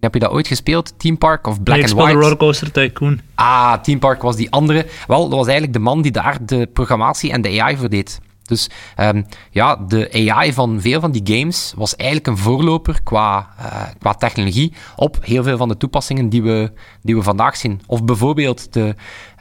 Heb 0.00 0.14
je 0.14 0.20
dat 0.20 0.30
ooit 0.30 0.46
gespeeld? 0.46 0.94
Team 0.96 1.18
Park 1.18 1.46
of 1.46 1.62
Black 1.62 1.78
nee, 1.78 1.88
and 1.88 2.00
White? 2.00 2.18
Rollercoaster 2.18 2.72
Tycoon. 2.72 3.20
Ah, 3.34 3.82
Team 3.82 3.98
Park 3.98 4.22
was 4.22 4.36
die 4.36 4.50
andere. 4.50 4.86
Wel, 5.06 5.28
dat 5.28 5.38
was 5.38 5.46
eigenlijk 5.46 5.72
de 5.72 5.78
man 5.78 6.02
die 6.02 6.12
daar 6.12 6.38
de 6.40 6.68
programmatie 6.72 7.32
en 7.32 7.42
de 7.42 7.62
AI 7.62 7.76
voor 7.76 7.88
deed. 7.88 8.20
Dus 8.50 8.70
um, 9.00 9.26
ja, 9.50 9.76
de 9.76 10.30
AI 10.30 10.52
van 10.52 10.80
veel 10.80 11.00
van 11.00 11.10
die 11.10 11.38
games 11.38 11.72
was 11.76 11.96
eigenlijk 11.96 12.28
een 12.28 12.36
voorloper 12.36 13.02
qua, 13.02 13.48
uh, 13.60 13.82
qua 13.98 14.14
technologie 14.14 14.72
op 14.96 15.18
heel 15.20 15.42
veel 15.42 15.56
van 15.56 15.68
de 15.68 15.76
toepassingen 15.76 16.28
die 16.28 16.42
we, 16.42 16.72
die 17.02 17.16
we 17.16 17.22
vandaag 17.22 17.56
zien. 17.56 17.80
Of 17.86 18.04
bijvoorbeeld 18.04 18.72
de, 18.72 18.94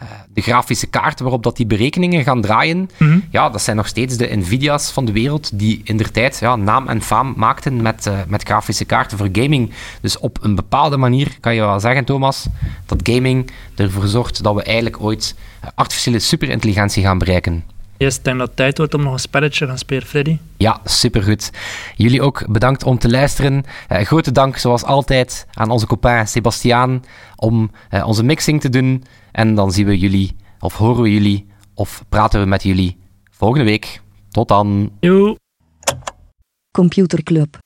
uh, 0.04 0.10
de 0.34 0.42
grafische 0.42 0.88
kaarten 0.88 1.24
waarop 1.24 1.44
dat 1.44 1.58
die 1.58 1.66
berekeningen 1.66 2.24
gaan 2.24 2.42
draaien. 2.42 2.78
Mm 2.78 2.88
-hmm. 2.98 3.24
Ja, 3.32 3.50
dat 3.50 3.62
zijn 3.62 3.76
nog 3.76 3.88
steeds 3.88 4.18
de 4.18 4.36
Nvidia's 4.36 4.92
van 4.92 5.06
de 5.06 5.12
wereld 5.12 5.60
die 5.60 5.82
in 5.84 5.98
der 5.98 6.12
tijd 6.12 6.38
ja, 6.40 6.56
naam 6.56 6.88
en 6.88 7.02
faam 7.02 7.34
maakten 7.38 7.82
met, 7.82 8.06
uh, 8.06 8.20
met 8.28 8.44
grafische 8.44 8.86
kaarten 8.86 9.18
voor 9.18 9.30
gaming. 9.32 9.74
Dus 10.02 10.20
op 10.20 10.38
een 10.42 10.56
bepaalde 10.56 10.98
manier 10.98 11.38
kan 11.40 11.56
je 11.56 11.62
wel 11.62 11.80
zeggen, 11.80 12.06
Thomas, 12.06 12.48
dat 12.86 13.00
gaming 13.04 13.52
ervoor 13.76 14.08
zorgt 14.08 14.44
dat 14.44 14.56
we 14.56 14.64
eigenlijk 14.64 15.02
ooit 15.02 15.36
artificiële 15.76 16.20
superintelligentie 16.20 17.04
gaan 17.04 17.18
bereiken. 17.18 17.64
Yes, 18.00 18.18
ik 18.18 18.24
denk 18.24 18.38
dat 18.38 18.48
het 18.48 18.56
tijd 18.56 18.78
wordt 18.78 18.94
om 18.94 19.04
nog 19.04 19.14
een 19.14 19.20
spelletje 19.20 19.60
te 19.60 19.66
gaan 19.66 19.78
spelen, 19.78 20.08
Freddy. 20.08 20.38
Ja, 20.58 20.82
supergoed. 20.84 21.52
Jullie 21.96 22.22
ook 22.22 22.48
bedankt 22.48 22.84
om 22.84 23.00
te 23.00 23.10
luisteren. 23.10 23.64
Uh, 23.92 24.02
grote 24.02 24.32
dank, 24.32 24.58
zoals 24.58 24.84
altijd, 24.84 25.48
aan 25.54 25.70
onze 25.70 25.86
copain 25.86 26.28
Sebastiaan 26.28 27.04
om 27.36 27.72
uh, 27.92 28.08
onze 28.08 28.24
mixing 28.24 28.62
te 28.62 28.70
doen. 28.70 29.04
En 29.32 29.56
dan 29.56 29.72
zien 29.72 29.86
we 29.86 29.98
jullie, 29.98 30.36
of 30.60 30.76
horen 30.76 31.04
we 31.04 31.12
jullie, 31.12 31.48
of 31.74 32.04
praten 32.10 32.40
we 32.42 32.46
met 32.46 32.64
jullie 32.64 32.98
volgende 33.32 33.66
week. 33.66 34.02
Tot 34.30 34.48
dan. 34.48 34.92
Joe. 35.00 35.36
Computerclub. 36.72 37.58